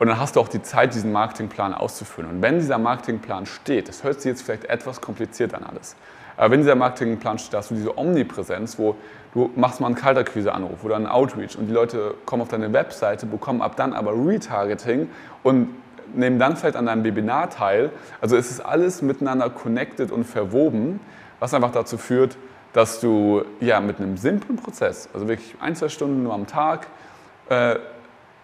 Und 0.00 0.08
dann 0.08 0.18
hast 0.18 0.34
du 0.34 0.40
auch 0.40 0.48
die 0.48 0.60
Zeit, 0.60 0.94
diesen 0.94 1.12
Marketingplan 1.12 1.72
auszuführen. 1.72 2.28
Und 2.28 2.42
wenn 2.42 2.58
dieser 2.58 2.78
Marketingplan 2.78 3.46
steht, 3.46 3.88
das 3.88 4.02
hört 4.02 4.20
sich 4.20 4.30
jetzt 4.30 4.42
vielleicht 4.42 4.64
etwas 4.64 5.00
kompliziert 5.00 5.54
an 5.54 5.62
alles, 5.62 5.94
aber 6.36 6.50
wenn 6.50 6.60
dieser 6.60 6.74
Marketingplan 6.74 7.38
steht, 7.38 7.54
hast 7.54 7.70
du 7.70 7.74
diese 7.74 7.96
Omnipräsenz, 7.96 8.78
wo 8.78 8.96
du 9.34 9.50
machst 9.54 9.80
mal 9.80 9.86
einen 9.86 9.94
Kaltakquise-Anruf 9.94 10.82
oder 10.84 10.96
einen 10.96 11.06
Outreach 11.06 11.56
und 11.56 11.66
die 11.66 11.72
Leute 11.72 12.14
kommen 12.26 12.42
auf 12.42 12.48
deine 12.48 12.72
Webseite, 12.72 13.26
bekommen 13.26 13.62
ab 13.62 13.76
dann 13.76 13.92
aber 13.92 14.12
Retargeting 14.12 15.08
und 15.42 15.68
nehmen 16.14 16.38
dann 16.38 16.56
vielleicht 16.56 16.76
an 16.76 16.88
einem 16.88 17.04
Webinar 17.04 17.50
teil. 17.50 17.90
Also 18.20 18.36
es 18.36 18.50
ist 18.50 18.60
alles 18.60 19.02
miteinander 19.02 19.50
connected 19.50 20.10
und 20.10 20.24
verwoben, 20.24 21.00
was 21.40 21.54
einfach 21.54 21.72
dazu 21.72 21.98
führt, 21.98 22.36
dass 22.72 23.00
du 23.00 23.44
ja 23.60 23.80
mit 23.80 23.98
einem 23.98 24.16
simplen 24.16 24.56
Prozess, 24.56 25.08
also 25.14 25.28
wirklich 25.28 25.54
ein, 25.60 25.76
zwei 25.76 25.88
Stunden 25.88 26.22
nur 26.24 26.34
am 26.34 26.46
Tag, 26.46 26.88
äh, 27.48 27.76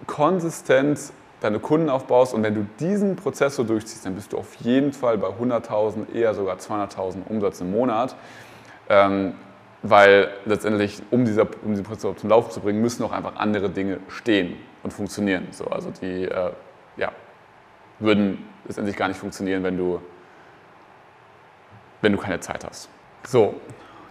konsistent 0.07 1.01
deine 1.41 1.59
Kunden 1.59 1.89
aufbaust 1.89 2.35
und 2.35 2.43
wenn 2.43 2.55
du 2.55 2.67
diesen 2.79 3.17
Prozess 3.17 3.57
so 3.57 3.65
durchziehst, 3.65 4.05
dann 4.07 4.15
bist 4.15 4.33
du 4.33 4.39
auf 4.39 4.55
jeden 4.57 4.93
Fall 4.93 5.19
bei 5.19 5.29
100.000, 5.29 6.15
eher 6.15 6.35
sogar 6.35 6.57
200.000 6.57 7.27
Umsatz 7.29 7.61
im 7.61 7.71
Monat. 7.71 8.15
Ähm, 8.89 9.35
weil 9.83 10.29
letztendlich, 10.45 11.03
um, 11.11 11.25
dieser, 11.25 11.47
um 11.63 11.71
diesen 11.71 11.85
Prozess 11.85 12.17
zum 12.17 12.29
Laufen 12.29 12.51
zu 12.51 12.61
bringen, 12.61 12.81
müssen 12.81 13.03
auch 13.05 13.13
einfach 13.13 13.37
andere 13.37 13.71
Dinge 13.71 13.99
stehen 14.09 14.57
und 14.83 14.93
funktionieren. 14.93 15.49
So, 15.53 15.67
also 15.67 15.91
die 15.91 16.25
äh, 16.25 16.51
würden 18.01 18.45
letztendlich 18.67 18.97
gar 18.97 19.09
nicht 19.09 19.19
funktionieren, 19.19 19.63
wenn 19.63 19.77
du, 19.77 20.01
wenn 22.03 22.13
du 22.13 22.19
keine 22.19 22.41
Zeit 22.41 22.65
hast. 22.65 22.89
So, 23.27 23.55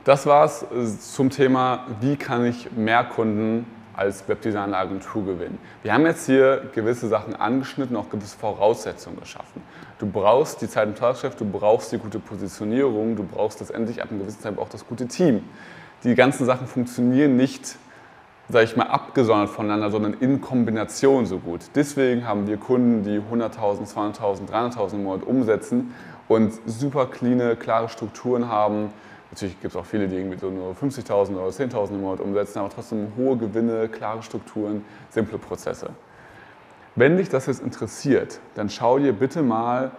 das 0.04 0.26
war's 0.26 0.66
zum 1.14 1.30
Thema, 1.30 1.86
wie 2.00 2.16
kann 2.16 2.46
ich 2.46 2.72
mehr 2.72 3.04
Kunden 3.04 3.66
als 4.00 4.30
Webdesigner-Agentur 4.30 5.26
gewinnen. 5.26 5.58
Wir 5.84 5.94
haben 5.94 6.06
jetzt 6.06 6.26
hier 6.26 6.70
gewisse 6.74 7.10
Sachen 7.10 7.36
angeschnitten, 7.36 7.98
auch 7.98 8.10
gewisse 8.10 8.38
Voraussetzungen 8.38 9.20
geschaffen. 9.20 9.62
Du 9.98 10.10
brauchst 10.10 10.62
die 10.62 10.70
Zeit 10.70 10.88
im 10.88 10.96
Tagesgeschäft, 10.96 11.42
du 11.42 11.46
brauchst 11.46 11.92
die 11.92 11.98
gute 11.98 12.20
Positionierung, 12.20 13.18
du 13.18 13.24
brauchst 13.24 13.60
letztendlich 13.60 14.02
ab 14.02 14.10
einem 14.10 14.22
gewissen 14.22 14.40
Zeitpunkt 14.40 14.62
auch 14.66 14.72
das 14.72 14.88
gute 14.88 15.08
Team. 15.08 15.44
Die 16.06 16.16
ganzen 16.16 16.46
Sachen 16.46 16.66
funktionieren 16.66 17.36
nicht 17.36 17.76
sage 18.50 18.66
ich 18.66 18.76
mal, 18.76 18.88
abgesondert 18.88 19.50
voneinander, 19.50 19.92
sondern 19.92 20.16
in 20.16 20.42
Kombination 20.42 21.26
so 21.28 21.38
gut. 21.38 21.62
Deswegen 21.76 22.28
haben 22.28 22.48
wir 22.48 22.58
Kunden, 22.58 23.04
die 23.04 23.20
100.000, 23.20 23.88
200.000, 23.88 24.50
300.000 24.50 24.94
im 24.96 25.04
Monat 25.04 25.24
umsetzen 25.24 25.94
und 26.28 26.54
super 26.66 27.06
clean, 27.06 27.58
klare 27.60 27.90
Strukturen 27.90 28.50
haben. 28.50 28.90
Natürlich 29.32 29.62
gibt 29.62 29.76
es 29.76 29.80
auch 29.80 29.86
viele, 29.86 30.08
die 30.08 30.16
irgendwie 30.16 30.40
so 30.40 30.50
nur 30.50 30.74
50.000 30.74 31.36
oder 31.36 31.50
10.000 31.50 31.92
im 31.92 32.02
Monat 32.02 32.20
umsetzen, 32.20 32.60
aber 32.60 32.70
trotzdem 32.70 33.12
hohe 33.16 33.38
Gewinne, 33.38 33.88
klare 33.88 34.24
Strukturen, 34.24 34.84
simple 35.10 35.38
Prozesse. 35.38 35.92
Wenn 36.96 37.18
dich 37.18 37.30
das 37.30 37.46
jetzt 37.46 37.62
interessiert, 37.62 38.40
dann 38.56 38.70
schau 38.70 38.98
dir 38.98 39.14
bitte 39.14 39.44
mal 39.44 39.92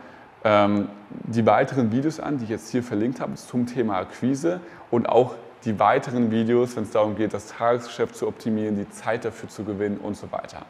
ähm, 0.43 0.89
die 1.11 1.47
weiteren 1.47 1.93
Videos 1.93 2.19
an, 2.19 2.39
die 2.39 2.45
ich 2.45 2.51
jetzt 2.51 2.71
hier 2.71 2.83
verlinkt 2.83 3.21
habe 3.21 3.35
zum 3.35 3.67
Thema 3.67 3.99
Akquise 3.99 4.61
und 4.91 5.09
auch 5.09 5.35
die 5.65 5.79
weiteren 5.79 6.31
Videos, 6.31 6.77
wenn 6.77 6.85
es 6.85 6.91
darum 6.91 7.17
geht, 7.17 7.35
das 7.35 7.49
Tagesgeschäft 7.49 8.17
zu 8.17 8.27
optimieren, 8.27 8.77
die 8.77 8.89
Zeit 8.91 9.25
dafür 9.25 9.49
zu 9.49 9.65
gewinnen 9.65 9.99
und 9.99 10.17
so 10.17 10.31
weiter. 10.33 10.63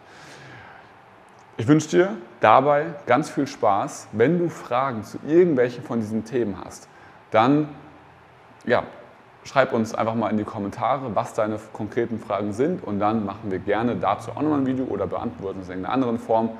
Ich 1.57 1.69
wünsche 1.69 1.89
dir 1.91 2.17
dabei 2.41 2.87
ganz 3.07 3.29
viel 3.29 3.47
Spaß. 3.47 4.09
Wenn 4.13 4.39
du 4.39 4.49
Fragen 4.49 5.05
zu 5.05 5.19
irgendwelchen 5.27 5.85
von 5.85 6.01
diesen 6.01 6.25
Themen 6.25 6.57
hast, 6.65 6.89
dann 7.31 7.69
ja, 8.65 8.85
schreib 9.45 9.73
uns 9.73 9.95
einfach 9.95 10.15
mal 10.15 10.31
in 10.31 10.37
die 10.37 10.45
Kommentare, 10.45 11.15
was 11.15 11.35
deine 11.35 11.59
konkreten 11.73 12.19
Fragen 12.19 12.53
sind 12.53 12.83
und 12.83 12.99
dann 12.99 13.25
machen 13.25 13.51
wir 13.51 13.59
gerne 13.59 13.97
dazu 13.97 14.31
auch 14.31 14.43
nochmal 14.43 14.61
ein 14.61 14.67
Video 14.67 14.85
oder 14.87 15.07
beantworten 15.07 15.61
es 15.61 15.67
in 15.67 15.73
irgendeiner 15.73 15.95
anderen 15.95 16.19
Form. 16.19 16.51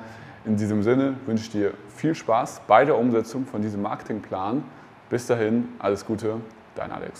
In 0.45 0.55
diesem 0.57 0.81
Sinne 0.81 1.15
wünsche 1.25 1.43
ich 1.43 1.51
dir 1.51 1.73
viel 1.95 2.15
Spaß 2.15 2.61
bei 2.67 2.85
der 2.85 2.97
Umsetzung 2.97 3.45
von 3.45 3.61
diesem 3.61 3.81
Marketingplan. 3.81 4.63
Bis 5.09 5.27
dahin, 5.27 5.67
alles 5.79 6.05
Gute, 6.05 6.37
dein 6.75 6.91
Alex. 6.91 7.19